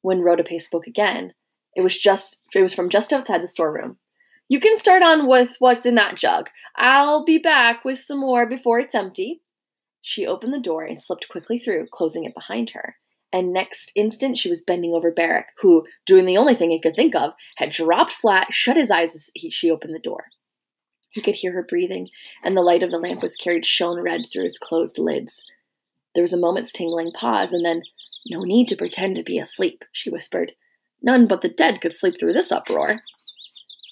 When 0.01 0.19
Rhodope 0.19 0.61
spoke 0.61 0.87
again, 0.87 1.35
it 1.73 1.83
was 1.83 1.97
just 1.97 2.41
it 2.53 2.61
was 2.61 2.73
from 2.73 2.89
just 2.89 3.13
outside 3.13 3.41
the 3.41 3.47
storeroom. 3.47 3.97
You 4.47 4.59
can 4.59 4.77
start 4.77 5.01
on 5.01 5.27
with 5.27 5.55
what's 5.59 5.85
in 5.85 5.95
that 5.95 6.17
jug. 6.17 6.49
I'll 6.75 7.25
be 7.25 7.37
back 7.37 7.83
with 7.83 7.99
some 7.99 8.19
more 8.19 8.47
before 8.47 8.79
it's 8.79 8.93
empty. 8.93 9.41
She 10.01 10.27
opened 10.27 10.53
the 10.53 10.59
door 10.59 10.83
and 10.83 11.01
slipped 11.01 11.27
quickly 11.29 11.57
through, 11.57 11.87
closing 11.91 12.25
it 12.25 12.35
behind 12.35 12.71
her. 12.71 12.97
And 13.33 13.51
next 13.51 13.91
instant, 13.95 14.37
she 14.37 14.49
was 14.49 14.63
bending 14.63 14.93
over 14.93 15.11
Beric, 15.11 15.47
who, 15.61 15.83
doing 16.05 16.25
the 16.25 16.37
only 16.37 16.53
thing 16.53 16.69
he 16.69 16.79
could 16.79 16.95
think 16.95 17.15
of, 17.15 17.33
had 17.57 17.71
dropped 17.71 18.11
flat, 18.11 18.53
shut 18.53 18.77
his 18.77 18.91
eyes 18.91 19.15
as 19.15 19.31
he, 19.33 19.49
she 19.49 19.71
opened 19.71 19.95
the 19.95 19.99
door. 19.99 20.25
He 21.09 21.21
could 21.21 21.35
hear 21.35 21.53
her 21.53 21.65
breathing, 21.67 22.09
and 22.43 22.55
the 22.55 22.61
light 22.61 22.83
of 22.83 22.91
the 22.91 22.99
lamp 22.99 23.21
was 23.21 23.35
carried 23.35 23.65
shone 23.65 23.99
red 23.99 24.27
through 24.31 24.43
his 24.43 24.59
closed 24.59 24.99
lids. 24.99 25.43
There 26.13 26.21
was 26.21 26.33
a 26.33 26.39
moment's 26.39 26.71
tingling 26.71 27.11
pause, 27.11 27.51
and 27.51 27.65
then, 27.65 27.81
No 28.29 28.43
need 28.43 28.67
to 28.67 28.77
pretend 28.77 29.15
to 29.15 29.23
be 29.23 29.39
asleep, 29.39 29.83
she 29.91 30.09
whispered. 30.09 30.53
None 31.01 31.25
but 31.25 31.41
the 31.41 31.49
dead 31.49 31.81
could 31.81 31.93
sleep 31.93 32.19
through 32.19 32.33
this 32.33 32.51
uproar. 32.51 33.01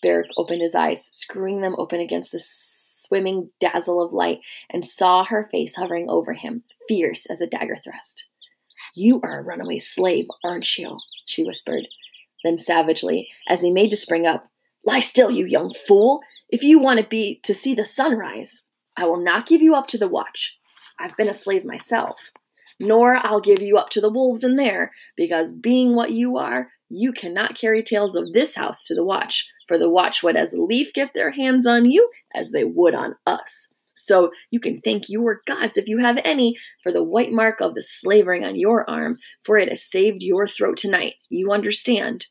Beric 0.04 0.30
opened 0.38 0.62
his 0.62 0.76
eyes, 0.76 1.10
screwing 1.14 1.62
them 1.62 1.76
open 1.80 2.00
against 2.00 2.32
the 2.32 2.44
swimming 2.44 3.50
dazzle 3.60 4.04
of 4.06 4.14
light, 4.14 4.42
and 4.70 4.86
saw 4.86 5.24
her 5.24 5.50
face 5.52 5.76
hovering 5.76 6.10
over 6.10 6.34
him, 6.34 6.64
fierce 6.88 7.26
as 7.26 7.42
a 7.42 7.48
dagger 7.48 7.78
thrust. 7.84 8.28
You 8.94 9.20
are 9.24 9.40
a 9.40 9.44
runaway 9.44 9.80
slave, 9.80 10.28
aren't 10.44 10.78
you? 10.78 11.00
she 11.26 11.44
whispered. 11.44 11.88
Then 12.44 12.58
savagely, 12.58 13.30
as 13.48 13.62
he 13.62 13.72
made 13.72 13.90
to 13.92 13.98
spring 13.98 14.28
up, 14.28 14.48
Lie 14.86 15.00
still, 15.00 15.32
you 15.32 15.46
young 15.46 15.74
fool! 15.74 16.22
If 16.50 16.62
you 16.62 16.78
want 16.78 17.00
to 17.00 17.08
be 17.08 17.40
to 17.44 17.54
see 17.54 17.74
the 17.74 17.86
sunrise, 17.86 18.66
I 18.98 19.06
will 19.06 19.24
not 19.24 19.48
give 19.48 19.62
you 19.62 19.76
up 19.76 19.88
to 19.88 19.98
the 19.98 20.10
watch. 20.10 20.58
I've 21.00 21.16
been 21.16 21.30
a 21.30 21.34
slave 21.34 21.64
myself. 21.64 22.32
Nor 22.80 23.16
I'll 23.26 23.40
give 23.40 23.62
you 23.62 23.78
up 23.78 23.90
to 23.92 24.02
the 24.02 24.12
wolves 24.12 24.44
in 24.44 24.58
there, 24.58 24.92
because 25.16 25.54
being 25.54 25.96
what 25.96 26.12
you 26.12 26.38
are, 26.38 26.73
you 26.90 27.12
cannot 27.12 27.58
carry 27.58 27.82
tales 27.82 28.16
of 28.16 28.34
this 28.34 28.56
house 28.56 28.84
to 28.86 28.96
the 28.96 29.04
watch, 29.04 29.50
for 29.68 29.78
the 29.78 29.90
watch 29.90 30.22
would 30.24 30.36
as 30.36 30.54
lief 30.54 30.94
get 30.94 31.14
their 31.14 31.32
hands 31.32 31.66
on 31.66 31.90
you 31.90 32.10
as 32.36 32.52
they 32.52 32.64
would 32.64 32.94
on 32.94 33.16
us. 33.26 33.74
So 33.96 34.32
you 34.52 34.60
can 34.60 34.82
thank 34.82 35.08
your 35.08 35.42
gods, 35.46 35.78
if 35.78 35.88
you 35.88 36.00
have 36.00 36.18
any, 36.26 36.58
for 36.82 36.92
the 36.92 37.04
white 37.04 37.32
mark 37.32 37.62
of 37.62 37.76
the 37.76 37.84
slave 37.84 38.28
ring 38.28 38.44
on 38.44 38.56
your 38.56 38.90
arm, 38.90 39.18
for 39.44 39.58
it 39.58 39.70
has 39.70 39.84
saved 39.84 40.22
your 40.22 40.48
throat 40.48 40.78
tonight. 40.78 41.16
You 41.30 41.52
understand? 41.52 42.28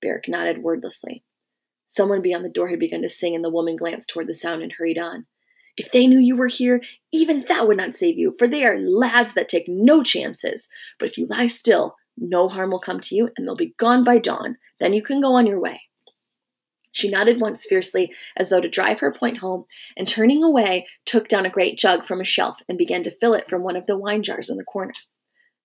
Beric 0.00 0.28
nodded 0.28 0.62
wordlessly. 0.62 1.24
Someone 1.86 2.22
beyond 2.22 2.44
the 2.44 2.50
door 2.50 2.68
had 2.68 2.78
begun 2.78 3.02
to 3.02 3.08
sing, 3.08 3.34
and 3.34 3.44
the 3.44 3.50
woman 3.50 3.76
glanced 3.76 4.10
toward 4.10 4.28
the 4.28 4.34
sound 4.34 4.62
and 4.62 4.72
hurried 4.72 4.98
on. 4.98 5.26
If 5.76 5.90
they 5.90 6.06
knew 6.06 6.18
you 6.18 6.36
were 6.36 6.48
here, 6.48 6.82
even 7.12 7.44
that 7.48 7.66
would 7.66 7.76
not 7.76 7.94
save 7.94 8.18
you, 8.18 8.34
for 8.38 8.46
they 8.46 8.64
are 8.64 8.78
lads 8.78 9.34
that 9.34 9.48
take 9.48 9.64
no 9.66 10.02
chances. 10.02 10.68
But 10.98 11.08
if 11.08 11.18
you 11.18 11.26
lie 11.26 11.46
still, 11.46 11.96
no 12.16 12.48
harm 12.48 12.70
will 12.70 12.80
come 12.80 13.00
to 13.00 13.14
you, 13.14 13.30
and 13.36 13.46
they'll 13.46 13.56
be 13.56 13.74
gone 13.78 14.04
by 14.04 14.18
dawn. 14.18 14.56
Then 14.78 14.92
you 14.92 15.02
can 15.02 15.20
go 15.20 15.34
on 15.34 15.46
your 15.46 15.60
way. 15.60 15.82
She 16.92 17.08
nodded 17.08 17.40
once 17.40 17.64
fiercely, 17.64 18.12
as 18.36 18.48
though 18.48 18.60
to 18.60 18.68
drive 18.68 18.98
her 19.00 19.12
point 19.12 19.38
home, 19.38 19.66
and 19.96 20.08
turning 20.08 20.42
away, 20.42 20.86
took 21.04 21.28
down 21.28 21.46
a 21.46 21.50
great 21.50 21.78
jug 21.78 22.04
from 22.04 22.20
a 22.20 22.24
shelf 22.24 22.62
and 22.68 22.76
began 22.76 23.02
to 23.04 23.10
fill 23.10 23.34
it 23.34 23.48
from 23.48 23.62
one 23.62 23.76
of 23.76 23.86
the 23.86 23.96
wine 23.96 24.22
jars 24.22 24.50
in 24.50 24.56
the 24.56 24.64
corner. 24.64 24.92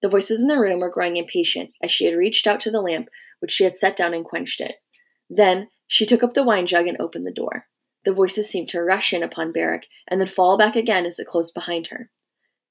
The 0.02 0.10
voices 0.10 0.42
in 0.42 0.48
the 0.48 0.60
room 0.60 0.82
were 0.82 0.92
growing 0.92 1.18
impatient 1.18 1.72
as 1.82 1.92
she 1.92 2.06
had 2.06 2.16
reached 2.16 2.46
out 2.46 2.60
to 2.62 2.72
the 2.72 2.82
lamp, 2.82 3.10
which 3.40 3.52
she 3.52 3.64
had 3.64 3.76
set 3.76 3.96
down 3.96 4.14
and 4.14 4.24
quenched 4.24 4.62
it. 4.62 4.76
Then 5.30 5.70
she 5.88 6.06
took 6.06 6.22
up 6.22 6.36
the 6.36 6.44
wine 6.44 6.68
jug 6.68 6.86
and 6.86 7.00
opened 7.00 7.26
the 7.26 7.32
door. 7.32 7.66
The 8.06 8.14
voices 8.14 8.48
seemed 8.48 8.70
to 8.70 8.82
rush 8.82 9.14
in 9.14 9.24
upon 9.24 9.52
Beric 9.52 9.88
and 10.08 10.22
then 10.22 10.28
fall 10.28 10.58
back 10.60 10.76
again 10.76 11.08
as 11.08 11.18
it 11.18 11.26
closed 11.26 11.56
behind 11.56 11.88
her. 11.88 12.12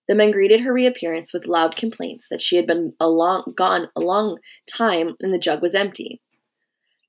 The 0.08 0.14
men 0.14 0.30
greeted 0.30 0.60
her 0.60 0.72
reappearance 0.72 1.32
with 1.32 1.46
loud 1.46 1.76
complaints 1.76 2.28
that 2.28 2.42
she 2.42 2.56
had 2.56 2.66
been 2.66 2.94
a 3.00 3.08
long, 3.08 3.52
gone 3.56 3.88
a 3.96 4.00
long 4.00 4.38
time 4.66 5.16
and 5.20 5.32
the 5.32 5.38
jug 5.38 5.62
was 5.62 5.74
empty. 5.74 6.20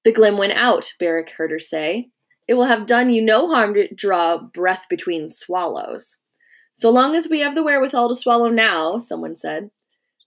The 0.04 0.12
glim 0.12 0.38
went 0.38 0.54
out, 0.54 0.94
Beric 1.00 1.32
heard 1.32 1.52
her 1.52 1.60
say. 1.60 2.10
It 2.48 2.54
will 2.54 2.66
have 2.66 2.86
done 2.86 3.10
you 3.10 3.22
no 3.22 3.48
harm 3.48 3.74
to 3.74 3.94
draw 3.94 4.38
breath 4.38 4.86
between 4.90 5.28
swallows. 5.28 6.20
So 6.74 6.90
long 6.90 7.16
as 7.16 7.28
we 7.28 7.40
have 7.40 7.56
the 7.56 7.64
wherewithal 7.64 8.10
to 8.10 8.16
swallow 8.16 8.50
now, 8.50 8.98
someone 8.98 9.36
said. 9.36 9.72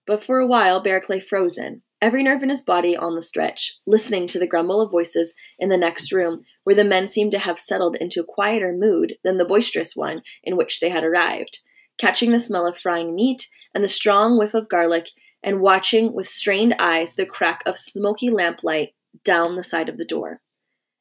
But 0.07 0.25
for 0.25 0.39
a 0.39 0.47
while, 0.47 0.83
Beric 0.83 1.09
lay 1.09 1.21
frozen, 1.21 1.83
every 2.01 2.23
nerve 2.23 2.43
in 2.43 2.49
his 2.49 2.63
body 2.63 2.97
on 2.97 3.15
the 3.15 3.23
stretch, 3.23 3.77
listening 3.87 4.27
to 4.29 4.39
the 4.39 4.47
grumble 4.47 4.81
of 4.81 4.91
voices 4.91 5.35
in 5.59 5.69
the 5.69 5.77
next 5.77 6.13
room, 6.13 6.45
where 6.65 6.75
the 6.75 6.85
men 6.85 7.07
seemed 7.07 7.33
to 7.33 7.39
have 7.39 7.59
settled 7.59 7.97
into 8.01 8.21
a 8.21 8.27
quieter 8.27 8.75
mood 8.77 9.17
than 9.23 9.39
the 9.39 9.45
boisterous 9.45 9.95
one 9.95 10.23
in 10.43 10.57
which 10.57 10.81
they 10.81 10.89
had 10.89 11.05
arrived, 11.05 11.61
catching 11.99 12.33
the 12.33 12.41
smell 12.41 12.67
of 12.67 12.79
frying 12.79 13.15
meat 13.15 13.49
and 13.75 13.85
the 13.85 13.89
strong 13.89 14.39
whiff 14.39 14.55
of 14.55 14.69
garlic, 14.69 15.11
and 15.43 15.61
watching 15.61 16.13
with 16.13 16.27
strained 16.27 16.75
eyes 16.79 17.15
the 17.15 17.27
crack 17.27 17.63
of 17.67 17.77
smoky 17.77 18.31
lamplight 18.31 18.95
down 19.25 19.57
the 19.57 19.65
side 19.65 19.89
of 19.89 19.99
the 19.99 20.05
door. 20.05 20.41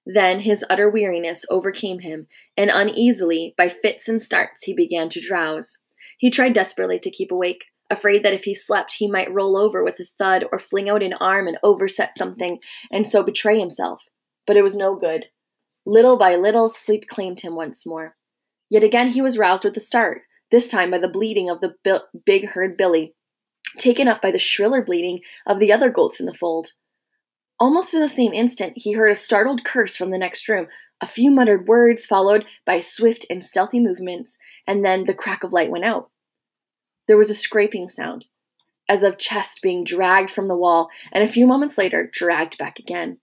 Then 0.05 0.41
his 0.41 0.63
utter 0.69 0.89
weariness 0.89 1.45
overcame 1.49 1.99
him, 1.99 2.27
and 2.55 2.69
uneasily, 2.73 3.53
by 3.57 3.67
fits 3.67 4.07
and 4.07 4.21
starts, 4.21 4.63
he 4.63 4.73
began 4.73 5.09
to 5.09 5.21
drowse. 5.21 5.79
He 6.17 6.29
tried 6.29 6.53
desperately 6.53 6.99
to 6.99 7.11
keep 7.11 7.31
awake, 7.31 7.65
afraid 7.89 8.23
that 8.23 8.33
if 8.33 8.45
he 8.45 8.53
slept, 8.53 8.95
he 8.97 9.09
might 9.09 9.33
roll 9.33 9.57
over 9.57 9.83
with 9.83 9.99
a 9.99 10.05
thud 10.17 10.45
or 10.51 10.59
fling 10.59 10.89
out 10.89 11.03
an 11.03 11.13
arm 11.13 11.47
and 11.47 11.57
overset 11.61 12.17
something, 12.17 12.59
and 12.91 13.05
so 13.05 13.21
betray 13.21 13.59
himself. 13.59 14.05
But 14.45 14.55
it 14.55 14.63
was 14.63 14.75
no 14.75 14.95
good. 14.95 15.25
Little 15.85 16.17
by 16.17 16.35
little, 16.35 16.69
sleep 16.69 17.07
claimed 17.07 17.41
him 17.41 17.55
once 17.55 17.85
more. 17.85 18.15
Yet 18.69 18.83
again 18.83 19.09
he 19.09 19.21
was 19.21 19.37
roused 19.37 19.63
with 19.63 19.75
a 19.77 19.81
start, 19.81 20.21
this 20.51 20.67
time 20.67 20.91
by 20.91 20.97
the 20.97 21.07
bleating 21.07 21.49
of 21.49 21.61
the 21.61 22.03
big 22.25 22.49
herd 22.49 22.77
Billy, 22.77 23.13
taken 23.77 24.07
up 24.07 24.21
by 24.21 24.31
the 24.31 24.39
shriller 24.39 24.83
bleating 24.83 25.21
of 25.45 25.59
the 25.59 25.71
other 25.71 25.89
goats 25.89 26.19
in 26.19 26.25
the 26.25 26.33
fold. 26.33 26.73
Almost 27.59 27.93
in 27.93 28.01
the 28.01 28.09
same 28.09 28.33
instant, 28.33 28.73
he 28.75 28.93
heard 28.93 29.11
a 29.11 29.15
startled 29.15 29.63
curse 29.63 29.95
from 29.95 30.11
the 30.11 30.17
next 30.17 30.47
room, 30.47 30.67
a 31.01 31.07
few 31.07 31.31
muttered 31.31 31.67
words 31.67 32.05
followed 32.05 32.45
by 32.65 32.79
swift 32.79 33.25
and 33.29 33.43
stealthy 33.43 33.79
movements, 33.79 34.37
and 34.65 34.85
then 34.85 35.05
the 35.05 35.13
crack 35.13 35.43
of 35.43 35.53
light 35.53 35.71
went 35.71 35.85
out. 35.85 36.09
There 37.07 37.17
was 37.17 37.29
a 37.29 37.35
scraping 37.35 37.89
sound, 37.89 38.25
as 38.89 39.03
of 39.03 39.17
chest 39.17 39.61
being 39.61 39.83
dragged 39.83 40.31
from 40.31 40.47
the 40.47 40.55
wall, 40.55 40.89
and 41.11 41.23
a 41.23 41.27
few 41.27 41.47
moments 41.47 41.77
later, 41.77 42.09
dragged 42.11 42.57
back 42.57 42.79
again. 42.79 43.17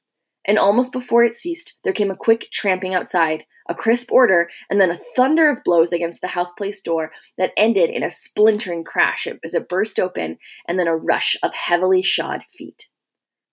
And 0.45 0.59
almost 0.59 0.93
before 0.93 1.25
it 1.25 1.35
ceased, 1.35 1.75
there 1.85 1.93
came 1.93 2.11
a 2.11 2.17
quick 2.17 2.49
tramping 2.53 2.95
outside, 2.95 3.45
a 3.69 3.75
crisp 3.75 4.13
order, 4.13 4.51
and 4.69 4.81
then 4.81 4.91
a 4.91 4.99
thunder 5.17 5.49
of 5.49 5.65
blows 5.65 5.93
against 5.93 6.21
the 6.21 6.29
houseplace 6.29 6.81
door 6.81 7.13
that 7.39 7.53
ended 7.57 7.91
in 7.91 8.03
a 8.03 8.11
splintering 8.11 8.85
crash 8.85 9.27
as 9.43 9.55
it 9.55 9.69
burst 9.69 9.99
open, 9.99 10.39
and 10.69 10.79
then 10.79 10.89
a 10.89 10.97
rush 10.97 11.37
of 11.43 11.55
heavily 11.55 12.03
shod 12.03 12.43
feet. 12.51 12.89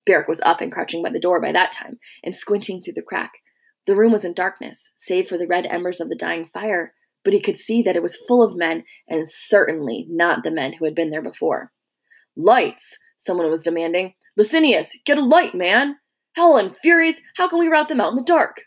Beric 0.06 0.28
was 0.28 0.42
up 0.42 0.62
and 0.62 0.72
crouching 0.72 1.04
by 1.04 1.10
the 1.10 1.20
door 1.20 1.42
by 1.42 1.52
that 1.52 1.72
time, 1.72 2.00
and 2.24 2.36
squinting 2.36 2.82
through 2.82 2.96
the 2.96 3.02
crack. 3.02 3.32
The 3.86 3.96
room 3.96 4.12
was 4.12 4.26
in 4.26 4.34
darkness, 4.34 4.92
save 4.96 5.28
for 5.28 5.38
the 5.38 5.48
red 5.48 5.66
embers 5.66 6.02
of 6.02 6.10
the 6.10 6.16
dying 6.16 6.46
fire, 6.46 6.94
but 7.24 7.34
he 7.34 7.42
could 7.42 7.58
see 7.58 7.82
that 7.84 7.96
it 7.96 8.04
was 8.04 8.18
full 8.18 8.44
of 8.44 8.58
men, 8.58 8.84
and 9.08 9.30
certainly 9.30 10.06
not 10.10 10.44
the 10.44 10.52
men 10.52 10.74
who 10.74 10.86
had 10.86 10.96
been 10.96 11.12
there 11.12 11.22
before. 11.22 11.72
Lights, 12.36 12.98
someone 13.18 13.50
was 13.50 13.64
demanding. 13.64 14.14
Licinius, 14.38 14.98
get 15.06 15.18
a 15.18 15.24
light, 15.24 15.54
man! 15.54 15.98
Hell 16.36 16.58
and 16.58 16.76
furies, 16.78 17.22
how 17.36 17.48
can 17.48 17.60
we 17.60 17.68
rout 17.68 17.90
them 17.90 18.00
out 18.00 18.12
in 18.12 18.16
the 18.16 18.24
dark? 18.24 18.62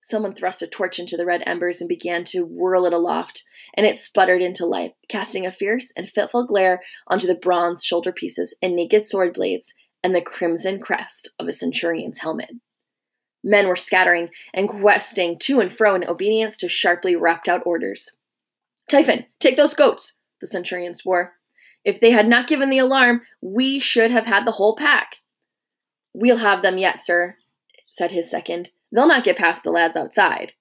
Someone 0.00 0.34
thrust 0.34 0.62
a 0.62 0.66
torch 0.66 0.98
into 0.98 1.16
the 1.16 1.26
red 1.26 1.42
embers 1.46 1.80
and 1.80 1.88
began 1.88 2.24
to 2.26 2.44
whirl 2.44 2.86
it 2.86 2.92
aloft, 2.92 3.44
and 3.74 3.86
it 3.86 3.98
sputtered 3.98 4.40
into 4.40 4.64
life, 4.64 4.92
casting 5.08 5.44
a 5.46 5.52
fierce 5.52 5.92
and 5.96 6.08
fitful 6.08 6.46
glare 6.46 6.82
onto 7.08 7.26
the 7.26 7.34
bronze 7.34 7.84
shoulder 7.84 8.12
pieces 8.12 8.54
and 8.62 8.76
naked 8.76 9.04
sword 9.04 9.34
blades 9.34 9.74
and 10.02 10.14
the 10.14 10.20
crimson 10.20 10.78
crest 10.78 11.28
of 11.38 11.48
a 11.48 11.52
centurion's 11.52 12.18
helmet. 12.18 12.50
Men 13.42 13.66
were 13.66 13.76
scattering 13.76 14.30
and 14.54 14.68
questing 14.68 15.38
to 15.40 15.60
and 15.60 15.72
fro 15.72 15.94
in 15.94 16.08
obedience 16.08 16.56
to 16.58 16.68
sharply 16.68 17.16
rapped 17.16 17.48
out 17.48 17.62
orders. 17.66 18.16
Typhon, 18.88 19.26
take 19.40 19.56
those 19.56 19.74
goats, 19.74 20.16
the 20.40 20.46
centurion 20.46 20.94
swore. 20.94 21.34
If 21.84 22.00
they 22.00 22.10
had 22.10 22.28
not 22.28 22.48
given 22.48 22.70
the 22.70 22.78
alarm, 22.78 23.22
we 23.40 23.78
should 23.78 24.10
have 24.10 24.26
had 24.26 24.44
the 24.44 24.52
whole 24.52 24.76
pack. 24.76 25.16
We'll 26.12 26.38
have 26.38 26.62
them 26.62 26.78
yet, 26.78 27.04
sir, 27.04 27.36
said 27.90 28.10
his 28.10 28.30
second. 28.30 28.70
They'll 28.92 29.08
not 29.08 29.24
get 29.24 29.36
past 29.36 29.64
the 29.64 29.70
lads 29.70 29.96
outside. 29.96 30.52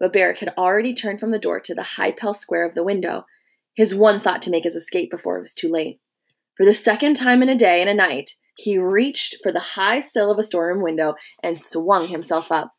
But 0.00 0.12
Beric 0.12 0.38
had 0.38 0.54
already 0.56 0.94
turned 0.94 1.20
from 1.20 1.30
the 1.30 1.38
door 1.38 1.60
to 1.60 1.74
the 1.74 1.82
high 1.82 2.12
pell 2.12 2.34
square 2.34 2.66
of 2.66 2.74
the 2.74 2.84
window, 2.84 3.24
his 3.74 3.94
one 3.94 4.20
thought 4.20 4.42
to 4.42 4.50
make 4.50 4.64
his 4.64 4.76
escape 4.76 5.10
before 5.10 5.38
it 5.38 5.42
was 5.42 5.54
too 5.54 5.68
late. 5.68 6.00
For 6.56 6.64
the 6.64 6.74
second 6.74 7.14
time 7.14 7.42
in 7.42 7.48
a 7.48 7.56
day 7.56 7.80
and 7.80 7.88
a 7.88 7.94
night, 7.94 8.32
he 8.56 8.78
reached 8.78 9.36
for 9.42 9.52
the 9.52 9.60
high 9.60 10.00
sill 10.00 10.30
of 10.30 10.38
a 10.38 10.42
storeroom 10.42 10.82
window 10.82 11.14
and 11.42 11.60
swung 11.60 12.08
himself 12.08 12.50
up. 12.50 12.72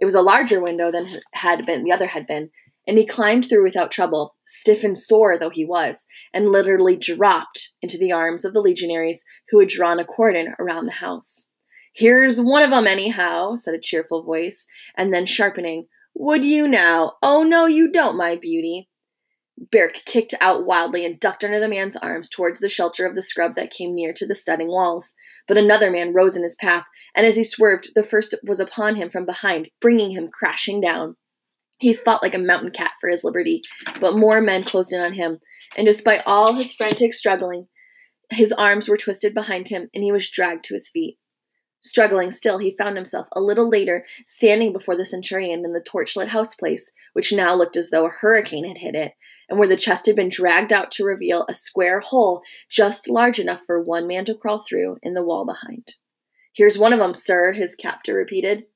It 0.00 0.04
was 0.04 0.16
a 0.16 0.22
larger 0.22 0.60
window 0.60 0.90
than 0.90 1.06
had 1.32 1.66
been 1.66 1.84
the 1.84 1.92
other 1.92 2.08
had 2.08 2.26
been, 2.26 2.50
and 2.86 2.98
he 2.98 3.06
climbed 3.06 3.48
through 3.48 3.62
without 3.62 3.92
trouble, 3.92 4.34
stiff 4.46 4.82
and 4.82 4.98
sore 4.98 5.38
though 5.38 5.50
he 5.50 5.64
was, 5.64 6.06
and 6.34 6.50
literally 6.50 6.96
dropped 6.96 7.70
into 7.80 7.98
the 7.98 8.10
arms 8.10 8.44
of 8.44 8.52
the 8.52 8.60
legionaries 8.60 9.24
who 9.50 9.60
had 9.60 9.68
drawn 9.68 10.00
a 10.00 10.04
cordon 10.04 10.54
around 10.58 10.86
the 10.86 10.92
house. 10.92 11.49
Here's 11.92 12.40
one 12.40 12.62
of 12.62 12.72
'em, 12.72 12.86
anyhow, 12.86 13.56
said 13.56 13.74
a 13.74 13.80
cheerful 13.80 14.22
voice, 14.22 14.66
and 14.96 15.12
then 15.12 15.26
sharpening, 15.26 15.88
Would 16.14 16.44
you 16.44 16.68
now? 16.68 17.16
Oh, 17.22 17.42
no, 17.42 17.66
you 17.66 17.90
don't, 17.90 18.16
my 18.16 18.36
beauty. 18.36 18.88
Beric 19.70 20.02
kicked 20.06 20.34
out 20.40 20.64
wildly 20.64 21.04
and 21.04 21.20
ducked 21.20 21.44
under 21.44 21.60
the 21.60 21.68
man's 21.68 21.96
arms 21.96 22.28
towards 22.28 22.60
the 22.60 22.68
shelter 22.68 23.06
of 23.06 23.14
the 23.14 23.22
scrub 23.22 23.54
that 23.56 23.70
came 23.70 23.94
near 23.94 24.12
to 24.14 24.26
the 24.26 24.34
studding 24.34 24.68
walls. 24.68 25.14
But 25.46 25.58
another 25.58 25.90
man 25.90 26.14
rose 26.14 26.36
in 26.36 26.42
his 26.42 26.56
path, 26.56 26.84
and 27.14 27.26
as 27.26 27.36
he 27.36 27.44
swerved, 27.44 27.90
the 27.94 28.02
first 28.02 28.34
was 28.42 28.58
upon 28.60 28.96
him 28.96 29.10
from 29.10 29.26
behind, 29.26 29.68
bringing 29.80 30.12
him 30.12 30.28
crashing 30.28 30.80
down. 30.80 31.16
He 31.78 31.92
fought 31.92 32.22
like 32.22 32.34
a 32.34 32.38
mountain 32.38 32.70
cat 32.70 32.92
for 33.00 33.10
his 33.10 33.24
liberty, 33.24 33.62
but 34.00 34.16
more 34.16 34.40
men 34.40 34.64
closed 34.64 34.92
in 34.92 35.00
on 35.00 35.12
him, 35.14 35.40
and 35.76 35.86
despite 35.86 36.22
all 36.24 36.54
his 36.54 36.72
frantic 36.72 37.14
struggling, 37.14 37.68
his 38.30 38.52
arms 38.52 38.88
were 38.88 38.96
twisted 38.96 39.34
behind 39.34 39.68
him, 39.68 39.90
and 39.94 40.04
he 40.04 40.12
was 40.12 40.30
dragged 40.30 40.64
to 40.64 40.74
his 40.74 40.88
feet. 40.88 41.18
Struggling 41.82 42.30
still, 42.30 42.58
he 42.58 42.76
found 42.76 42.96
himself 42.96 43.26
a 43.32 43.40
little 43.40 43.68
later 43.68 44.04
standing 44.26 44.72
before 44.72 44.96
the 44.96 45.04
centurion 45.04 45.64
in 45.64 45.72
the 45.72 45.80
torchlit 45.80 46.28
house 46.28 46.54
place, 46.54 46.92
which 47.14 47.32
now 47.32 47.54
looked 47.54 47.76
as 47.76 47.88
though 47.88 48.04
a 48.04 48.10
hurricane 48.10 48.66
had 48.66 48.78
hit 48.78 48.94
it, 48.94 49.14
and 49.48 49.58
where 49.58 49.68
the 49.68 49.76
chest 49.76 50.04
had 50.06 50.14
been 50.14 50.28
dragged 50.28 50.72
out 50.72 50.90
to 50.92 51.04
reveal 51.04 51.46
a 51.48 51.54
square 51.54 52.00
hole 52.00 52.42
just 52.68 53.08
large 53.08 53.38
enough 53.38 53.62
for 53.64 53.82
one 53.82 54.06
man 54.06 54.26
to 54.26 54.34
crawl 54.34 54.58
through 54.58 54.98
in 55.02 55.14
the 55.14 55.22
wall 55.22 55.46
behind. 55.46 55.94
Here's 56.52 56.78
one 56.78 56.92
of 56.92 57.00
'em, 57.00 57.14
sir, 57.14 57.52
his 57.52 57.74
captor 57.74 58.14
repeated. 58.14 58.66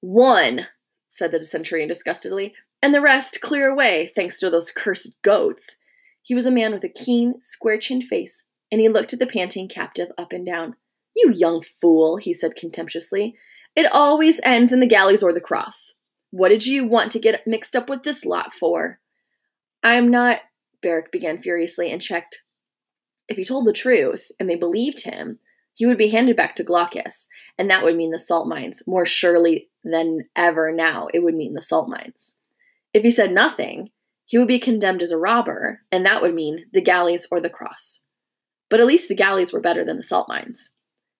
One, 0.00 0.68
said 1.08 1.32
the 1.32 1.42
centurion 1.42 1.88
disgustedly, 1.88 2.54
and 2.80 2.94
the 2.94 3.00
rest 3.00 3.40
clear 3.40 3.66
away, 3.66 4.06
thanks 4.06 4.38
to 4.38 4.50
those 4.50 4.70
cursed 4.70 5.20
goats. 5.22 5.78
He 6.22 6.34
was 6.34 6.46
a 6.46 6.52
man 6.52 6.72
with 6.72 6.84
a 6.84 6.88
keen, 6.88 7.40
square 7.40 7.78
chinned 7.78 8.04
face, 8.04 8.44
and 8.70 8.80
he 8.80 8.88
looked 8.88 9.12
at 9.12 9.18
the 9.18 9.26
panting 9.26 9.66
captive 9.66 10.12
up 10.16 10.32
and 10.32 10.46
down. 10.46 10.76
You 11.14 11.32
young 11.32 11.62
fool, 11.80 12.16
he 12.16 12.32
said 12.32 12.56
contemptuously. 12.56 13.36
It 13.74 13.86
always 13.92 14.40
ends 14.44 14.72
in 14.72 14.80
the 14.80 14.86
galleys 14.86 15.22
or 15.22 15.32
the 15.32 15.40
cross. 15.40 15.98
What 16.30 16.50
did 16.50 16.66
you 16.66 16.86
want 16.86 17.12
to 17.12 17.18
get 17.18 17.46
mixed 17.46 17.74
up 17.74 17.88
with 17.88 18.02
this 18.02 18.24
lot 18.24 18.52
for? 18.52 19.00
I'm 19.82 20.10
not, 20.10 20.40
Beric 20.82 21.10
began 21.10 21.38
furiously 21.38 21.90
and 21.90 22.02
checked. 22.02 22.42
If 23.28 23.36
he 23.36 23.44
told 23.44 23.66
the 23.66 23.72
truth, 23.72 24.30
and 24.38 24.48
they 24.48 24.56
believed 24.56 25.04
him, 25.04 25.38
he 25.74 25.86
would 25.86 25.98
be 25.98 26.08
handed 26.08 26.36
back 26.36 26.56
to 26.56 26.64
Glaucus, 26.64 27.28
and 27.56 27.70
that 27.70 27.84
would 27.84 27.94
mean 27.94 28.10
the 28.10 28.18
salt 28.18 28.48
mines. 28.48 28.82
More 28.86 29.06
surely 29.06 29.68
than 29.84 30.24
ever 30.34 30.72
now, 30.72 31.08
it 31.14 31.20
would 31.20 31.34
mean 31.34 31.54
the 31.54 31.62
salt 31.62 31.88
mines. 31.88 32.36
If 32.92 33.04
he 33.04 33.10
said 33.10 33.32
nothing, 33.32 33.90
he 34.24 34.38
would 34.38 34.48
be 34.48 34.58
condemned 34.58 35.02
as 35.02 35.12
a 35.12 35.18
robber, 35.18 35.82
and 35.92 36.04
that 36.04 36.20
would 36.20 36.34
mean 36.34 36.66
the 36.72 36.82
galleys 36.82 37.28
or 37.30 37.40
the 37.40 37.48
cross. 37.48 38.02
But 38.68 38.80
at 38.80 38.86
least 38.86 39.08
the 39.08 39.14
galleys 39.14 39.52
were 39.52 39.60
better 39.60 39.84
than 39.84 39.96
the 39.96 40.02
salt 40.02 40.28
mines. 40.28 40.74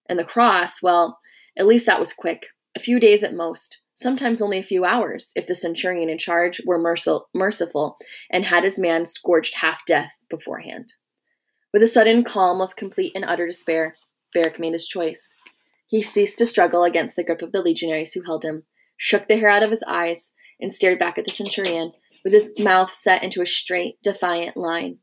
And 0.09 0.19
the 0.19 0.25
cross, 0.25 0.83
well, 0.83 1.19
at 1.57 1.67
least 1.67 1.87
that 1.87 2.01
was 2.01 2.13
quick, 2.13 2.47
a 2.77 2.81
few 2.81 2.99
days 3.01 3.23
at 3.23 3.35
most 3.35 3.81
sometimes 3.99 4.41
only 4.41 4.59
a 4.59 4.63
few 4.63 4.85
hours, 4.85 5.33
if 5.35 5.49
the 5.49 5.57
centurion 5.57 6.09
in 6.09 6.19
charge 6.19 6.61
were 6.65 6.79
merciful 7.35 7.97
and 8.31 8.45
had 8.45 8.63
his 8.63 8.79
man 8.79 9.05
scorched 9.05 9.57
half 9.57 9.85
death 9.87 10.13
beforehand. 10.31 10.93
With 11.73 11.83
a 11.83 11.89
sudden 11.89 12.23
calm 12.23 12.61
of 12.61 12.77
complete 12.77 13.11
and 13.17 13.25
utter 13.25 13.45
despair, 13.45 13.97
Beric 14.33 14.61
made 14.61 14.73
his 14.73 14.87
choice. 14.87 15.35
He 15.89 16.01
ceased 16.01 16.39
to 16.39 16.47
struggle 16.47 16.85
against 16.85 17.17
the 17.17 17.25
grip 17.25 17.43
of 17.43 17.51
the 17.51 17.61
legionaries 17.61 18.13
who 18.13 18.23
held 18.23 18.45
him, 18.45 18.63
shook 18.97 19.27
the 19.27 19.37
hair 19.37 19.49
out 19.49 19.65
of 19.65 19.71
his 19.71 19.83
eyes, 19.83 20.33
and 20.61 20.73
stared 20.73 21.01
back 21.01 21.19
at 21.19 21.25
the 21.25 21.33
centurion, 21.33 21.91
with 22.23 22.33
his 22.33 22.53
mouth 22.57 22.93
set 22.93 23.25
into 23.25 23.43
a 23.43 23.47
straight, 23.47 24.01
defiant 24.05 24.57
line. 24.57 24.99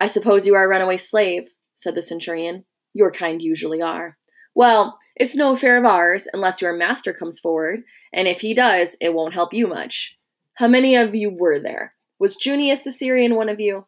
I 0.00 0.06
suppose 0.06 0.46
you 0.46 0.54
are 0.54 0.64
a 0.64 0.68
runaway 0.68 0.96
slave, 0.96 1.50
said 1.74 1.94
the 1.94 2.02
centurion. 2.02 2.64
Your 2.98 3.12
kind 3.12 3.40
usually 3.40 3.80
are. 3.80 4.18
Well, 4.56 4.98
it's 5.14 5.36
no 5.36 5.52
affair 5.52 5.78
of 5.78 5.84
ours 5.84 6.26
unless 6.32 6.60
your 6.60 6.72
master 6.72 7.12
comes 7.12 7.38
forward, 7.38 7.84
and 8.12 8.26
if 8.26 8.40
he 8.40 8.54
does, 8.54 8.96
it 9.00 9.14
won't 9.14 9.34
help 9.34 9.54
you 9.54 9.68
much. 9.68 10.16
How 10.54 10.66
many 10.66 10.96
of 10.96 11.14
you 11.14 11.30
were 11.30 11.60
there? 11.60 11.94
Was 12.18 12.34
Junius 12.34 12.82
the 12.82 12.90
Syrian 12.90 13.36
one 13.36 13.48
of 13.48 13.60
you? 13.60 13.86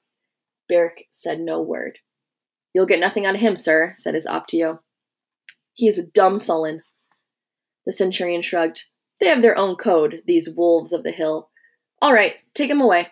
Beric 0.68 1.08
said 1.10 1.40
no 1.40 1.60
word. 1.60 1.98
You'll 2.72 2.86
get 2.86 3.00
nothing 3.00 3.26
out 3.26 3.34
of 3.34 3.40
him, 3.40 3.56
sir, 3.56 3.94
said 3.96 4.14
his 4.14 4.26
optio. 4.26 4.78
He 5.72 5.88
is 5.88 5.98
a 5.98 6.06
dumb 6.06 6.38
sullen. 6.38 6.82
The 7.86 7.92
centurion 7.92 8.42
shrugged. 8.42 8.84
They 9.20 9.26
have 9.26 9.42
their 9.42 9.58
own 9.58 9.74
code, 9.74 10.22
these 10.24 10.54
wolves 10.56 10.92
of 10.92 11.02
the 11.02 11.10
hill. 11.10 11.50
All 12.00 12.12
right, 12.12 12.34
take 12.54 12.70
him 12.70 12.80
away. 12.80 13.08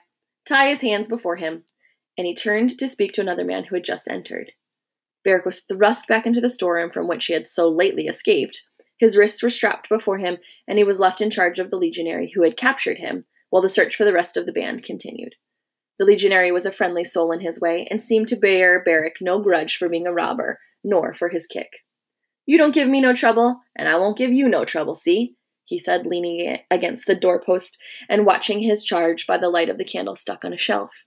Tie 0.46 0.68
his 0.68 0.80
hands 0.80 1.08
before 1.08 1.34
him. 1.34 1.64
And 2.16 2.24
he 2.24 2.36
turned 2.36 2.78
to 2.78 2.86
speak 2.86 3.14
to 3.14 3.20
another 3.20 3.44
man 3.44 3.64
who 3.64 3.74
had 3.74 3.84
just 3.84 4.06
entered. 4.06 4.52
Beric 5.25 5.44
was 5.44 5.60
thrust 5.60 6.08
back 6.08 6.26
into 6.26 6.40
the 6.40 6.50
storeroom 6.50 6.90
from 6.90 7.08
which 7.08 7.26
he 7.26 7.32
had 7.32 7.46
so 7.46 7.68
lately 7.68 8.06
escaped. 8.06 8.66
His 8.98 9.16
wrists 9.16 9.42
were 9.42 9.50
strapped 9.50 9.88
before 9.88 10.18
him, 10.18 10.38
and 10.66 10.78
he 10.78 10.84
was 10.84 11.00
left 11.00 11.20
in 11.20 11.30
charge 11.30 11.58
of 11.58 11.70
the 11.70 11.76
legionary 11.76 12.32
who 12.34 12.42
had 12.42 12.56
captured 12.56 12.98
him, 12.98 13.25
while 13.50 13.62
the 13.62 13.68
search 13.68 13.96
for 13.96 14.04
the 14.04 14.12
rest 14.12 14.37
of 14.37 14.46
the 14.46 14.52
band 14.52 14.84
continued. 14.84 15.34
The 15.98 16.04
legionary 16.04 16.52
was 16.52 16.66
a 16.66 16.72
friendly 16.72 17.04
soul 17.04 17.32
in 17.32 17.40
his 17.40 17.60
way, 17.60 17.87
and 17.90 18.02
seemed 18.02 18.28
to 18.28 18.37
bear 18.37 18.82
Beric 18.82 19.16
no 19.20 19.40
grudge 19.40 19.76
for 19.76 19.88
being 19.88 20.06
a 20.06 20.12
robber, 20.12 20.58
nor 20.84 21.12
for 21.12 21.28
his 21.28 21.46
kick. 21.46 21.70
You 22.46 22.56
don't 22.56 22.75
give 22.75 22.88
me 22.88 23.00
no 23.00 23.14
trouble, 23.14 23.60
and 23.76 23.88
I 23.88 23.96
won't 23.96 24.16
give 24.16 24.32
you 24.32 24.48
no 24.48 24.64
trouble, 24.64 24.94
see? 24.94 25.37
he 25.68 25.78
said, 25.78 26.06
leaning 26.06 26.58
against 26.70 27.06
the 27.06 27.14
doorpost 27.14 27.76
and 28.08 28.25
watching 28.25 28.60
his 28.60 28.82
charge 28.82 29.26
by 29.26 29.37
the 29.37 29.50
light 29.50 29.68
of 29.68 29.76
the 29.76 29.84
candle 29.84 30.16
stuck 30.16 30.42
on 30.44 30.54
a 30.54 30.58
shelf. 30.58 31.04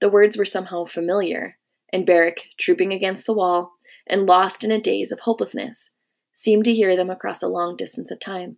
The 0.00 0.08
words 0.08 0.36
were 0.36 0.44
somehow 0.44 0.86
familiar, 0.86 1.56
and 1.92 2.06
Beric, 2.06 2.42
trooping 2.58 2.92
against 2.92 3.26
the 3.26 3.32
wall 3.32 3.72
and 4.06 4.26
lost 4.26 4.64
in 4.64 4.70
a 4.70 4.80
daze 4.80 5.12
of 5.12 5.20
hopelessness, 5.20 5.92
seemed 6.32 6.64
to 6.64 6.74
hear 6.74 6.96
them 6.96 7.10
across 7.10 7.42
a 7.42 7.48
long 7.48 7.76
distance 7.76 8.10
of 8.10 8.20
time. 8.20 8.56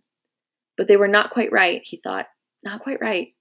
But 0.77 0.87
they 0.87 0.97
were 0.97 1.07
not 1.07 1.31
quite 1.31 1.51
right, 1.51 1.81
he 1.83 1.97
thought. 1.97 2.27
Not 2.63 2.81
quite 2.81 3.01
right. 3.01 3.33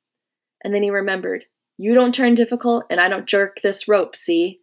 And 0.64 0.74
then 0.74 0.82
he 0.82 0.90
remembered 0.90 1.44
You 1.78 1.94
don't 1.94 2.14
turn 2.14 2.34
difficult, 2.34 2.84
and 2.90 3.00
I 3.00 3.08
don't 3.08 3.26
jerk 3.26 3.60
this 3.62 3.88
rope, 3.88 4.16
see? 4.16 4.60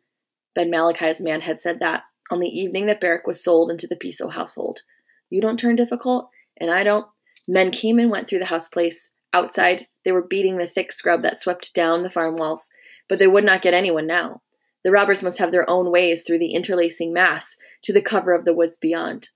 Ben 0.56 0.70
Malachi's 0.70 1.22
man 1.22 1.42
had 1.42 1.62
said 1.62 1.80
that 1.80 2.04
on 2.30 2.40
the 2.40 2.48
evening 2.48 2.86
that 2.88 3.02
Beric 3.02 3.26
was 3.26 3.44
sold 3.44 3.72
into 3.72 3.88
the 3.88 3.96
Piso 3.96 4.30
household. 4.30 4.82
You 5.30 5.42
don't 5.42 5.60
turn 5.60 5.76
difficult, 5.76 6.30
and 6.60 6.72
I 6.72 6.84
don't. 6.84 7.08
Men 7.48 7.72
came 7.72 8.00
and 8.00 8.12
went 8.12 8.30
through 8.30 8.40
the 8.40 8.46
house 8.46 8.70
place. 8.70 9.12
Outside, 9.34 9.88
they 10.06 10.12
were 10.12 10.22
beating 10.22 10.58
the 10.58 10.68
thick 10.68 10.92
scrub 10.92 11.22
that 11.22 11.40
swept 11.40 11.74
down 11.74 12.04
the 12.04 12.10
farm 12.10 12.36
walls, 12.36 12.70
but 13.08 13.20
they 13.20 13.28
would 13.28 13.44
not 13.44 13.62
get 13.62 13.74
anyone 13.74 14.08
now. 14.08 14.42
The 14.84 14.92
robbers 14.92 15.24
must 15.24 15.40
have 15.40 15.52
their 15.52 15.70
own 15.70 15.92
ways 15.92 16.24
through 16.24 16.40
the 16.40 16.54
interlacing 16.54 17.14
mass 17.14 17.58
to 17.84 17.94
the 17.94 18.02
cover 18.02 18.34
of 18.34 18.46
the 18.46 18.54
woods 18.54 18.78
beyond. 18.78 19.30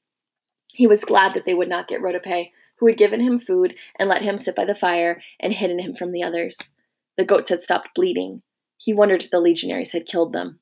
He 0.67 0.87
was 0.87 1.05
glad 1.05 1.33
that 1.33 1.45
they 1.45 1.53
would 1.53 1.69
not 1.69 1.87
get 1.87 2.01
Rhodope, 2.01 2.51
who 2.77 2.87
had 2.87 2.97
given 2.97 3.19
him 3.19 3.39
food 3.39 3.75
and 3.99 4.09
let 4.09 4.21
him 4.21 4.37
sit 4.37 4.55
by 4.55 4.65
the 4.65 4.75
fire 4.75 5.21
and 5.39 5.53
hidden 5.53 5.79
him 5.79 5.95
from 5.95 6.11
the 6.11 6.23
others. 6.23 6.71
The 7.17 7.25
goats 7.25 7.49
had 7.49 7.61
stopped 7.61 7.89
bleeding. 7.95 8.41
He 8.77 8.93
wondered 8.93 9.23
if 9.23 9.29
the 9.29 9.39
legionaries 9.39 9.91
had 9.91 10.07
killed 10.07 10.33
them. 10.33 10.59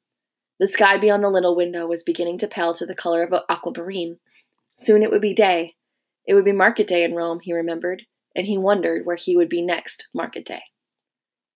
The 0.60 0.68
sky 0.68 0.98
beyond 1.00 1.24
the 1.24 1.30
little 1.30 1.56
window 1.56 1.88
was 1.88 2.04
beginning 2.04 2.38
to 2.40 2.48
pale 2.48 2.74
to 2.76 2.86
the 2.86 2.94
color 2.94 3.24
of 3.24 3.34
aquamarine. 3.50 4.20
Soon 4.76 5.02
it 5.02 5.10
would 5.10 5.22
be 5.22 5.34
day. 5.34 5.76
It 6.28 6.36
would 6.36 6.46
be 6.46 6.52
market 6.52 6.88
day 6.88 7.04
in 7.04 7.16
Rome, 7.16 7.40
he 7.42 7.54
remembered, 7.54 8.04
and 8.36 8.46
he 8.46 8.58
wondered 8.58 9.06
where 9.06 9.16
he 9.16 9.36
would 9.36 9.50
be 9.50 9.62
next 9.62 10.10
market 10.14 10.46
day. 10.46 10.62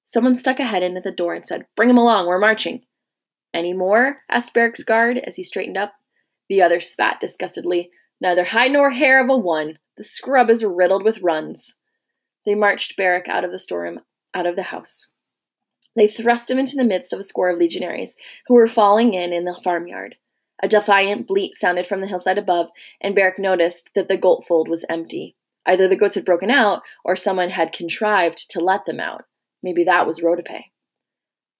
Someone 0.05 0.35
stuck 0.35 0.59
a 0.59 0.63
head 0.63 0.81
in 0.81 0.97
at 0.97 1.03
the 1.03 1.11
door 1.11 1.35
and 1.35 1.47
said, 1.47 1.67
Bring 1.75 1.89
him 1.89 1.97
along, 1.97 2.27
we're 2.27 2.39
marching. 2.39 2.83
Any 3.55 3.71
more? 3.71 4.17
asked 4.29 4.53
Beric's 4.53 4.83
guard 4.83 5.17
as 5.17 5.37
he 5.37 5.43
straightened 5.43 5.77
up. 5.77 5.93
The 6.49 6.61
other 6.61 6.81
spat 6.81 7.21
disgustedly. 7.21 7.89
Neither 8.19 8.43
hide 8.43 8.71
nor 8.71 8.89
hair 8.89 9.23
of 9.23 9.29
a 9.29 9.37
one. 9.37 9.79
The 9.95 10.03
scrub 10.03 10.49
is 10.49 10.65
riddled 10.65 11.05
with 11.05 11.21
runs. 11.21 11.77
They 12.45 12.53
marched 12.53 12.97
Beric 12.97 13.29
out 13.29 13.45
of 13.45 13.51
the 13.51 13.57
storeroom, 13.57 14.01
out 14.33 14.45
of 14.45 14.57
the 14.57 14.63
house. 14.63 15.11
They 15.95 16.09
thrust 16.09 16.51
him 16.51 16.59
into 16.59 16.75
the 16.75 16.83
midst 16.83 17.13
of 17.13 17.19
a 17.19 17.23
score 17.23 17.49
of 17.49 17.57
legionaries 17.57 18.17
who 18.47 18.55
were 18.55 18.67
falling 18.67 19.13
in 19.13 19.31
in 19.31 19.45
the 19.45 19.57
farmyard. 19.63 20.17
A 20.61 20.67
defiant 20.67 21.25
bleat 21.25 21.55
sounded 21.55 21.87
from 21.87 22.01
the 22.01 22.07
hillside 22.07 22.37
above, 22.37 22.69
and 22.99 23.15
Beric 23.15 23.39
noticed 23.39 23.89
that 23.95 24.09
the 24.09 24.17
goat 24.17 24.43
fold 24.45 24.67
was 24.67 24.85
empty. 24.89 25.37
Either 25.65 25.87
the 25.87 25.95
goats 25.95 26.15
had 26.15 26.25
broken 26.25 26.51
out, 26.51 26.81
or 27.05 27.15
someone 27.15 27.51
had 27.51 27.71
contrived 27.71 28.51
to 28.51 28.59
let 28.59 28.85
them 28.85 28.99
out. 28.99 29.23
Maybe 29.63 29.85
that 29.85 30.05
was 30.05 30.19
Rhodope. 30.19 30.65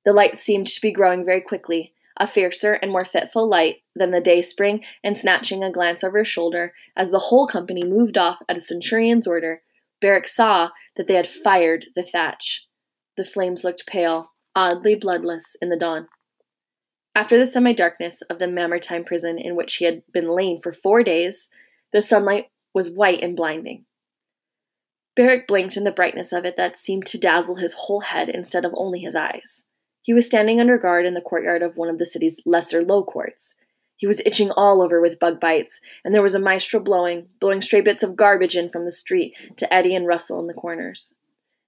The 0.05 0.13
light 0.13 0.37
seemed 0.37 0.67
to 0.67 0.81
be 0.81 0.91
growing 0.91 1.25
very 1.25 1.41
quickly, 1.41 1.93
a 2.17 2.27
fiercer 2.27 2.73
and 2.73 2.91
more 2.91 3.05
fitful 3.05 3.49
light 3.49 3.81
than 3.95 4.11
the 4.11 4.21
day 4.21 4.41
spring, 4.41 4.85
and 5.03 5.17
snatching 5.17 5.63
a 5.63 5.71
glance 5.71 6.03
over 6.03 6.19
his 6.19 6.27
shoulder 6.27 6.73
as 6.95 7.11
the 7.11 7.19
whole 7.19 7.47
company 7.47 7.83
moved 7.83 8.17
off 8.17 8.37
at 8.47 8.57
a 8.57 8.61
centurion's 8.61 9.27
order, 9.27 9.61
Beric 10.01 10.27
saw 10.27 10.69
that 10.95 11.07
they 11.07 11.15
had 11.15 11.29
fired 11.29 11.87
the 11.95 12.03
thatch. 12.03 12.67
The 13.17 13.25
flames 13.25 13.63
looked 13.63 13.87
pale, 13.87 14.31
oddly 14.55 14.95
bloodless 14.95 15.55
in 15.61 15.69
the 15.69 15.79
dawn. 15.79 16.07
After 17.15 17.37
the 17.37 17.47
semi 17.47 17.73
darkness 17.73 18.21
of 18.23 18.39
the 18.39 18.47
Mamertine 18.47 19.05
prison 19.05 19.39
in 19.39 19.55
which 19.55 19.77
he 19.77 19.85
had 19.85 20.03
been 20.11 20.29
lain 20.29 20.61
for 20.61 20.73
four 20.73 21.01
days, 21.01 21.49
the 21.91 22.01
sunlight 22.01 22.51
was 22.73 22.91
white 22.91 23.23
and 23.23 23.35
blinding. 23.35 23.85
Beric 25.15 25.47
blinked 25.47 25.77
in 25.77 25.85
the 25.85 25.91
brightness 25.91 26.33
of 26.33 26.43
it 26.43 26.57
that 26.57 26.77
seemed 26.77 27.05
to 27.07 27.17
dazzle 27.17 27.55
his 27.55 27.73
whole 27.73 28.01
head 28.01 28.27
instead 28.27 28.65
of 28.65 28.73
only 28.75 28.99
his 28.99 29.15
eyes. 29.15 29.67
He 30.05 30.13
was 30.13 30.27
standing 30.27 30.59
under 30.59 30.77
guard 30.77 31.07
in 31.07 31.15
the 31.15 31.21
courtyard 31.21 31.63
of 31.63 31.77
one 31.77 31.89
of 31.89 31.97
the 31.97 32.05
city's 32.05 32.39
lesser 32.45 32.83
low 32.83 33.03
courts. 33.03 33.55
He 33.97 34.05
was 34.05 34.21
itching 34.23 34.51
all 34.51 34.83
over 34.83 35.01
with 35.01 35.17
bug 35.17 35.39
bites, 35.39 35.81
and 36.03 36.13
there 36.13 36.21
was 36.21 36.35
a 36.35 36.39
maestro 36.39 36.79
blowing, 36.79 37.27
blowing 37.41 37.63
stray 37.63 37.81
bits 37.81 38.03
of 38.03 38.15
garbage 38.15 38.55
in 38.55 38.69
from 38.69 38.85
the 38.85 38.91
street 38.91 39.33
to 39.57 39.73
eddy 39.73 39.95
and 39.95 40.05
rustle 40.05 40.39
in 40.39 40.45
the 40.45 40.53
corners. 40.53 41.15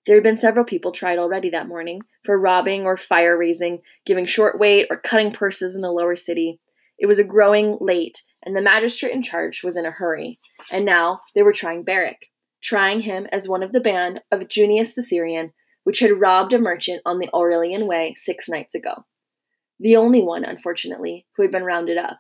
There 0.06 0.16
had 0.16 0.24
been 0.24 0.38
several 0.38 0.66
people 0.66 0.92
tried 0.92 1.18
already 1.18 1.50
that 1.50 1.68
morning 1.68 2.04
for 2.24 2.40
robbing 2.40 2.84
or 2.84 2.96
fire 2.96 3.36
raising, 3.36 3.82
giving 4.06 4.28
short 4.28 4.60
weight, 4.60 4.86
or 4.92 5.00
cutting 5.00 5.34
purses 5.34 5.76
in 5.76 5.82
the 5.82 5.92
lower 5.92 6.16
city. 6.16 6.60
It 7.00 7.08
was 7.08 7.18
a 7.18 7.24
growing 7.24 7.80
late, 7.82 8.22
and 8.44 8.56
the 8.56 8.62
magistrate 8.62 9.14
in 9.14 9.24
charge 9.24 9.64
was 9.64 9.76
in 9.76 9.86
a 9.88 9.92
hurry. 9.92 10.40
And 10.72 10.86
now 10.86 11.22
they 11.34 11.42
were 11.42 11.54
trying 11.54 11.82
Beric, 11.82 12.30
trying 12.62 13.02
him 13.02 13.26
as 13.32 13.50
one 13.50 13.64
of 13.64 13.72
the 13.72 13.80
band 13.80 14.22
of 14.32 14.48
Junius 14.48 14.94
the 14.94 15.02
Syrian, 15.02 15.54
which 15.88 16.00
had 16.00 16.20
robbed 16.20 16.52
a 16.52 16.60
merchant 16.60 17.02
on 17.06 17.18
the 17.18 17.30
Aurelian 17.34 17.88
Way 17.88 18.14
six 18.18 18.50
nights 18.50 18.76
ago. 18.76 19.06
The 19.80 19.96
only 19.96 20.22
one, 20.22 20.44
unfortunately, 20.44 21.26
who 21.38 21.44
had 21.44 21.52
been 21.54 21.64
rounded 21.64 21.98
up. 21.98 22.18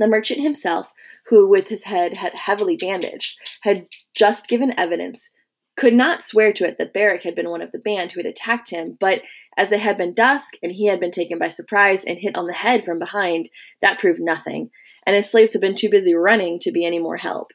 The 0.00 0.08
merchant 0.08 0.40
himself, 0.40 0.90
who, 1.28 1.48
with 1.48 1.68
his 1.68 1.84
head 1.84 2.14
had 2.14 2.34
heavily 2.34 2.76
bandaged, 2.76 3.38
had 3.62 3.86
just 4.16 4.48
given 4.48 4.76
evidence 4.76 5.30
could 5.76 5.94
not 5.94 6.24
swear 6.24 6.52
to 6.54 6.66
it 6.66 6.76
that 6.78 6.92
Beric 6.92 7.22
had 7.22 7.36
been 7.36 7.50
one 7.50 7.62
of 7.62 7.70
the 7.70 7.78
band 7.78 8.10
who 8.10 8.18
had 8.18 8.26
attacked 8.26 8.70
him, 8.70 8.96
but 8.98 9.22
as 9.56 9.70
it 9.70 9.78
had 9.78 9.96
been 9.96 10.12
dusk 10.12 10.54
and 10.60 10.72
he 10.72 10.86
had 10.86 10.98
been 10.98 11.12
taken 11.12 11.38
by 11.38 11.50
surprise 11.50 12.02
and 12.04 12.18
hit 12.18 12.34
on 12.34 12.48
the 12.48 12.52
head 12.52 12.84
from 12.84 12.98
behind, 12.98 13.48
that 13.80 14.00
proved 14.00 14.18
nothing, 14.20 14.70
and 15.06 15.14
his 15.14 15.30
slaves 15.30 15.52
had 15.52 15.62
been 15.62 15.76
too 15.76 15.88
busy 15.88 16.16
running 16.16 16.58
to 16.58 16.72
be 16.72 16.84
any 16.84 16.98
more 16.98 17.18
help. 17.18 17.52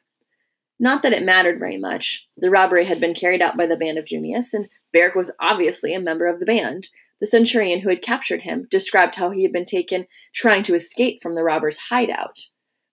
Not 0.80 1.02
that 1.02 1.12
it 1.12 1.22
mattered 1.22 1.58
very 1.58 1.76
much. 1.76 2.26
The 2.38 2.48
robbery 2.48 2.86
had 2.86 2.98
been 2.98 3.12
carried 3.12 3.42
out 3.42 3.58
by 3.58 3.66
the 3.66 3.76
band 3.76 3.98
of 3.98 4.06
Junius, 4.06 4.54
and 4.54 4.70
Beric 4.92 5.14
was 5.14 5.32
obviously 5.40 5.94
a 5.94 6.00
member 6.00 6.26
of 6.26 6.40
the 6.40 6.46
band. 6.46 6.88
The 7.20 7.26
centurion 7.26 7.80
who 7.80 7.88
had 7.88 8.02
captured 8.02 8.42
him 8.42 8.66
described 8.70 9.14
how 9.14 9.30
he 9.30 9.42
had 9.42 9.52
been 9.52 9.64
taken 9.64 10.06
trying 10.34 10.62
to 10.64 10.74
escape 10.74 11.22
from 11.22 11.34
the 11.34 11.44
robbers' 11.44 11.78
hideout. 11.88 12.40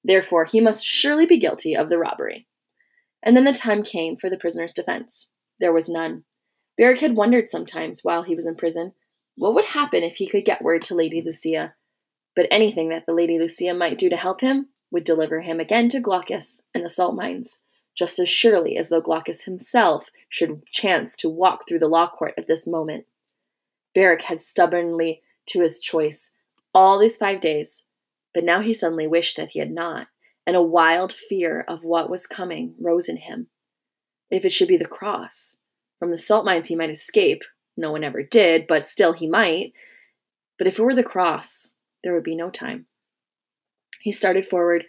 Therefore, 0.04 0.46
he 0.46 0.62
must 0.62 0.86
surely 0.86 1.26
be 1.26 1.40
guilty 1.40 1.76
of 1.76 1.90
the 1.90 1.98
robbery. 1.98 2.48
And 3.22 3.36
then 3.36 3.44
the 3.44 3.54
time 3.54 3.84
came 3.84 4.16
for 4.16 4.30
the 4.30 4.38
prisoner's 4.38 4.74
defense. 4.74 5.32
There 5.60 5.74
was 5.74 5.90
none. 5.90 6.24
Beric 6.78 7.00
had 7.02 7.18
wondered 7.18 7.50
sometimes, 7.50 8.04
while 8.04 8.24
he 8.24 8.36
was 8.36 8.46
in 8.46 8.56
prison, 8.56 8.94
what 9.36 9.54
would 9.54 9.66
happen 9.66 10.04
if 10.04 10.16
he 10.16 10.28
could 10.28 10.46
get 10.46 10.62
word 10.62 10.84
to 10.84 10.96
Lady 10.96 11.22
Lucia. 11.22 11.74
But 12.36 12.48
anything 12.52 12.90
that 12.90 13.06
the 13.06 13.14
Lady 13.14 13.38
Lucia 13.38 13.74
might 13.74 13.98
do 13.98 14.10
to 14.10 14.16
help 14.16 14.40
him 14.40 14.70
would 14.92 15.04
deliver 15.04 15.42
him 15.42 15.60
again 15.60 15.90
to 15.90 16.00
Glaucus 16.00 16.64
and 16.74 16.86
the 16.86 16.90
salt 16.90 17.16
mines, 17.16 17.62
just 18.00 18.18
as 18.18 18.30
surely 18.30 18.78
as 18.78 18.88
though 18.88 19.02
Glaucus 19.02 19.44
himself 19.44 20.10
should 20.30 20.66
chance 20.68 21.18
to 21.18 21.30
walk 21.30 21.68
through 21.68 21.80
the 21.80 21.88
law 21.88 22.10
court 22.10 22.34
at 22.38 22.48
this 22.48 22.66
moment. 22.66 23.06
Beric 23.94 24.22
had 24.22 24.42
stubbornly 24.42 25.22
to 25.48 25.62
his 25.62 25.82
choice 25.82 26.32
all 26.74 26.98
these 26.98 27.18
five 27.18 27.42
days, 27.42 27.88
but 28.34 28.46
now 28.46 28.62
he 28.62 28.74
suddenly 28.74 29.06
wished 29.06 29.36
that 29.36 29.50
he 29.50 29.60
had 29.60 29.72
not 29.72 30.08
and 30.48 30.56
a 30.56 30.62
wild 30.62 31.14
fear 31.14 31.66
of 31.68 31.84
what 31.84 32.10
was 32.10 32.26
coming 32.26 32.74
rose 32.80 33.10
in 33.10 33.18
him. 33.18 33.48
If 34.32 34.46
it 34.46 34.54
should 34.54 34.70
be 34.70 34.78
the 34.78 34.86
cross, 34.86 35.58
from 36.00 36.12
the 36.12 36.18
salt 36.18 36.46
mines 36.46 36.68
he 36.68 36.78
might 36.78 36.90
escape. 36.90 37.42
No 37.76 37.92
one 37.92 38.06
ever 38.06 38.24
did, 38.24 38.66
but 38.66 38.88
still 38.88 39.12
he 39.12 39.28
might. 39.28 39.74
But 40.58 40.68
if 40.68 40.80
it 40.80 40.82
were 40.82 40.96
the 40.96 41.04
cross, 41.04 41.72
there 42.02 42.14
would 42.14 42.24
be 42.24 42.36
no 42.36 42.50
time. 42.50 42.86
He 44.00 44.14
started 44.14 44.46
forward, 44.46 44.86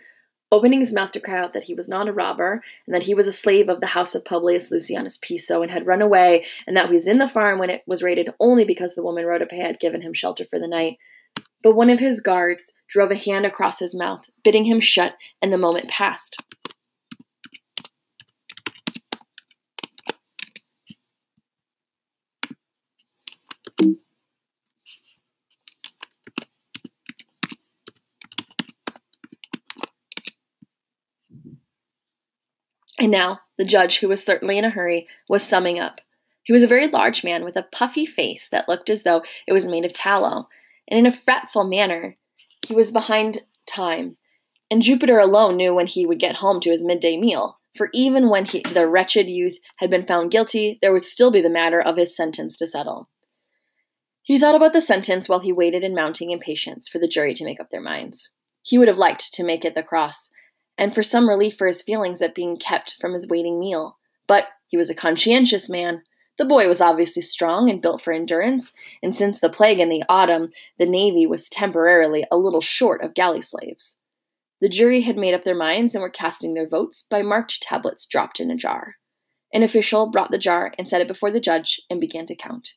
opening 0.53 0.81
his 0.81 0.95
mouth 0.95 1.13
to 1.13 1.21
cry 1.21 1.39
out 1.39 1.53
that 1.53 1.65
he 1.65 1.75
was 1.75 1.89
not 1.89 2.09
a 2.09 2.13
robber, 2.13 2.63
and 2.87 2.95
that 2.95 3.05
he 3.05 3.15
was 3.15 3.27
a 3.27 3.33
slave 3.33 3.69
of 3.69 3.81
the 3.81 3.87
house 3.87 4.15
of 4.15 4.25
Publius 4.25 4.71
Lucianus 4.71 5.21
Piso 5.21 5.63
and 5.63 5.71
had 5.71 5.87
run 5.87 6.03
away, 6.03 6.47
and 6.67 6.77
that 6.77 6.89
he 6.89 6.95
was 6.95 7.07
in 7.07 7.19
the 7.19 7.29
farm 7.29 7.59
when 7.59 7.71
it 7.71 7.83
was 7.87 8.03
raided 8.03 8.31
only 8.41 8.65
because 8.65 8.95
the 8.95 9.03
woman 9.03 9.25
Rhodope 9.25 9.53
had 9.53 9.81
given 9.81 10.03
him 10.03 10.15
shelter 10.15 10.45
for 10.45 10.59
the 10.59 10.69
night. 10.69 10.99
But 11.63 11.77
one 11.77 11.91
of 11.91 12.01
his 12.01 12.21
guards 12.21 12.73
drove 12.89 13.11
a 13.11 13.17
hand 13.17 13.47
across 13.47 13.79
his 13.79 13.97
mouth, 13.97 14.29
bidding 14.43 14.65
him 14.65 14.81
shut, 14.81 15.15
and 15.43 15.53
the 15.53 15.59
moment 15.59 15.89
passed. 15.89 16.43
And 33.01 33.11
now, 33.11 33.41
the 33.57 33.65
judge, 33.65 33.99
who 33.99 34.09
was 34.09 34.25
certainly 34.25 34.59
in 34.59 34.65
a 34.65 34.71
hurry, 34.71 35.09
was 35.27 35.43
summing 35.43 35.79
up. 35.79 36.03
He 36.45 36.53
was 36.53 36.63
a 36.63 36.69
very 36.69 36.87
large 36.87 37.25
man 37.25 37.45
with 37.45 37.57
a 37.57 37.63
puffy 37.63 38.05
face 38.05 38.51
that 38.51 38.69
looked 38.69 38.91
as 38.91 39.05
though 39.05 39.23
it 39.47 39.55
was 39.55 39.67
made 39.67 39.87
of 39.87 39.95
tallow, 39.95 40.49
and 40.87 40.99
in 40.99 41.07
a 41.07 41.11
fretful 41.11 41.65
manner, 41.65 42.19
he 42.67 42.75
was 42.75 42.93
behind 42.93 43.43
time, 43.67 44.19
and 44.71 44.83
Jupiter 44.83 45.19
alone 45.19 45.57
knew 45.57 45.75
when 45.75 45.87
he 45.87 46.05
would 46.05 46.19
get 46.19 46.37
home 46.37 46.61
to 46.61 46.71
his 46.71 46.85
midday 46.85 47.17
meal. 47.17 47.59
For 47.75 47.89
even 47.95 48.29
when 48.29 48.45
he, 48.45 48.61
the 48.61 48.89
wretched 48.89 49.29
youth 49.29 49.59
had 49.77 49.89
been 49.91 50.05
found 50.05 50.31
guilty, 50.31 50.79
there 50.83 50.93
would 50.93 51.05
still 51.05 51.31
be 51.31 51.41
the 51.41 51.49
matter 51.49 51.81
of 51.81 51.97
his 51.97 52.15
sentence 52.15 52.57
to 52.59 52.67
settle. 52.67 53.09
He 54.23 54.39
thought 54.39 54.55
about 54.55 54.75
the 54.75 54.83
sentence 54.83 55.29
while 55.29 55.41
he 55.41 55.53
waited 55.53 55.85
in 55.85 55.95
mounting 55.95 56.31
impatience 56.31 56.89
for 56.89 56.99
the 56.99 57.09
jury 57.09 57.33
to 57.35 57.45
make 57.45 57.61
up 57.61 57.71
their 57.71 57.81
minds. 57.81 58.31
He 58.63 58.77
would 58.77 58.89
have 58.89 58.99
liked 58.99 59.33
to 59.35 59.45
make 59.45 59.65
it 59.65 59.75
the 59.75 59.83
cross, 59.83 60.31
and 60.81 60.95
for 60.95 61.03
some 61.03 61.29
relief 61.29 61.57
for 61.57 61.67
his 61.67 61.83
feelings 61.83 62.23
at 62.23 62.35
being 62.35 62.57
kept 62.57 62.97
from 62.99 63.13
his 63.13 63.29
waiting 63.29 63.61
meal. 63.61 63.99
But 64.27 64.47
he 64.67 64.79
was 64.79 64.89
a 64.89 64.95
conscientious 64.95 65.69
man. 65.69 66.03
The 66.39 66.47
boy 66.47 66.67
was 66.67 66.81
obviously 66.81 67.21
strong 67.21 67.69
and 67.69 67.83
built 67.83 68.01
for 68.03 68.15
endurance, 68.15 68.73
and 69.03 69.15
since 69.15 69.39
the 69.39 69.51
plague 69.51 69.79
in 69.79 69.91
the 69.91 70.03
autumn, 70.09 70.49
the 70.79 70.87
navy 70.87 71.27
was 71.27 71.51
temporarily 71.51 72.27
a 72.31 72.39
little 72.39 72.63
short 72.63 73.03
of 73.03 73.15
galley 73.15 73.43
slaves. 73.43 73.99
The 74.63 74.71
jury 74.71 75.03
had 75.03 75.19
made 75.19 75.35
up 75.35 75.45
their 75.45 75.55
minds 75.55 75.95
and 75.95 76.01
were 76.01 76.11
casting 76.11 76.55
their 76.55 76.69
votes 76.69 77.03
by 77.03 77.21
marked 77.21 77.63
tablets 77.63 78.07
dropped 78.07 78.41
in 78.41 78.51
a 78.51 78.57
jar. 78.57 78.97
An 79.53 79.63
official 79.63 80.11
brought 80.11 80.31
the 80.31 80.39
jar 80.39 80.73
and 80.79 80.89
set 80.89 81.03
it 81.03 81.09
before 81.09 81.31
the 81.31 81.41
judge 81.41 81.81
and 81.91 82.01
began 82.01 82.25
to 82.27 82.35
count. 82.35 82.75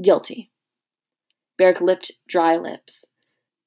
Guilty. 0.00 0.52
Beric 1.58 1.80
lipped 1.80 2.12
dry 2.28 2.56
lips, 2.56 3.04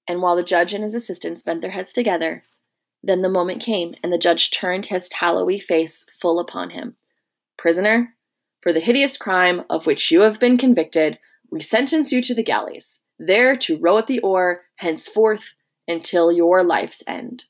and 0.08 0.22
while 0.22 0.38
the 0.38 0.44
judge 0.44 0.74
and 0.74 0.84
his 0.84 0.96
assistants 0.96 1.44
bent 1.44 1.62
their 1.62 1.72
heads 1.72 1.92
together, 1.92 2.44
then 3.06 3.22
the 3.22 3.30
moment 3.30 3.62
came, 3.62 3.94
and 4.02 4.12
the 4.12 4.18
judge 4.18 4.50
turned 4.50 4.86
his 4.86 5.08
tallowy 5.10 5.62
face 5.62 6.08
full 6.20 6.40
upon 6.40 6.72
him. 6.72 6.96
Prisoner, 7.56 8.16
for 8.62 8.74
the 8.74 8.80
hideous 8.80 9.16
crime 9.16 9.64
of 9.70 9.86
which 9.86 10.10
you 10.10 10.22
have 10.22 10.40
been 10.40 10.58
convicted, 10.58 11.20
we 11.52 11.62
sentence 11.62 12.12
you 12.12 12.20
to 12.24 12.34
the 12.34 12.44
galleys, 12.44 13.04
there 13.20 13.56
to 13.58 13.78
row 13.78 14.00
at 14.00 14.08
the 14.08 14.20
oar 14.22 14.64
henceforth 14.78 15.54
until 15.88 16.32
your 16.32 16.64
life's 16.64 17.04
end. 17.08 17.44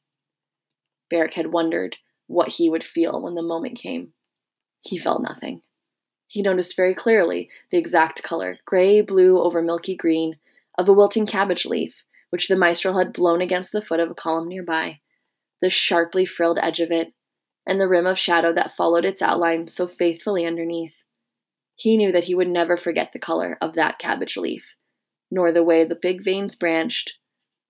Beric 1.09 1.35
had 1.35 1.53
wondered 1.53 1.97
what 2.27 2.49
he 2.49 2.69
would 2.69 2.83
feel 2.83 3.21
when 3.21 3.35
the 3.35 3.41
moment 3.41 3.77
came. 3.77 4.09
He 4.81 4.97
felt 4.97 5.23
nothing. 5.23 5.61
He 6.27 6.41
noticed 6.41 6.75
very 6.75 6.93
clearly 6.93 7.49
the 7.71 7.77
exact 7.77 8.21
color, 8.23 8.57
gray 8.65 8.99
blue 8.99 9.39
over 9.39 9.61
milky 9.61 9.95
green, 9.95 10.35
of 10.77 10.89
a 10.89 10.93
wilting 10.93 11.25
cabbage 11.25 11.65
leaf, 11.65 12.03
which 12.29 12.49
the 12.49 12.57
maestro 12.57 12.91
had 12.91 13.13
blown 13.13 13.39
against 13.39 13.71
the 13.71 13.81
foot 13.81 14.01
of 14.01 14.11
a 14.11 14.15
column 14.15 14.49
nearby 14.49 14.99
the 15.61 15.69
sharply 15.69 16.25
frilled 16.25 16.59
edge 16.61 16.79
of 16.79 16.91
it, 16.91 17.13
and 17.67 17.79
the 17.79 17.87
rim 17.87 18.05
of 18.05 18.19
shadow 18.19 18.53
that 18.53 18.71
followed 18.71 19.05
its 19.05 19.21
outline 19.21 19.67
so 19.67 19.87
faithfully 19.87 20.45
underneath. 20.45 21.03
He 21.75 21.97
knew 21.97 22.11
that 22.11 22.25
he 22.25 22.35
would 22.35 22.47
never 22.47 22.77
forget 22.77 23.11
the 23.11 23.19
color 23.19 23.57
of 23.61 23.73
that 23.73 23.99
cabbage 23.99 24.37
leaf, 24.37 24.75
nor 25.29 25.51
the 25.51 25.63
way 25.63 25.83
the 25.83 25.97
big 25.99 26.23
veins 26.23 26.55
branched, 26.55 27.13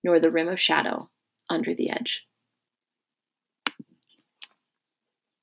nor 0.03 0.19
the 0.19 0.31
rim 0.31 0.47
of 0.47 0.59
shadow 0.59 1.09
under 1.49 1.73
the 1.73 1.89
edge. 1.89 2.25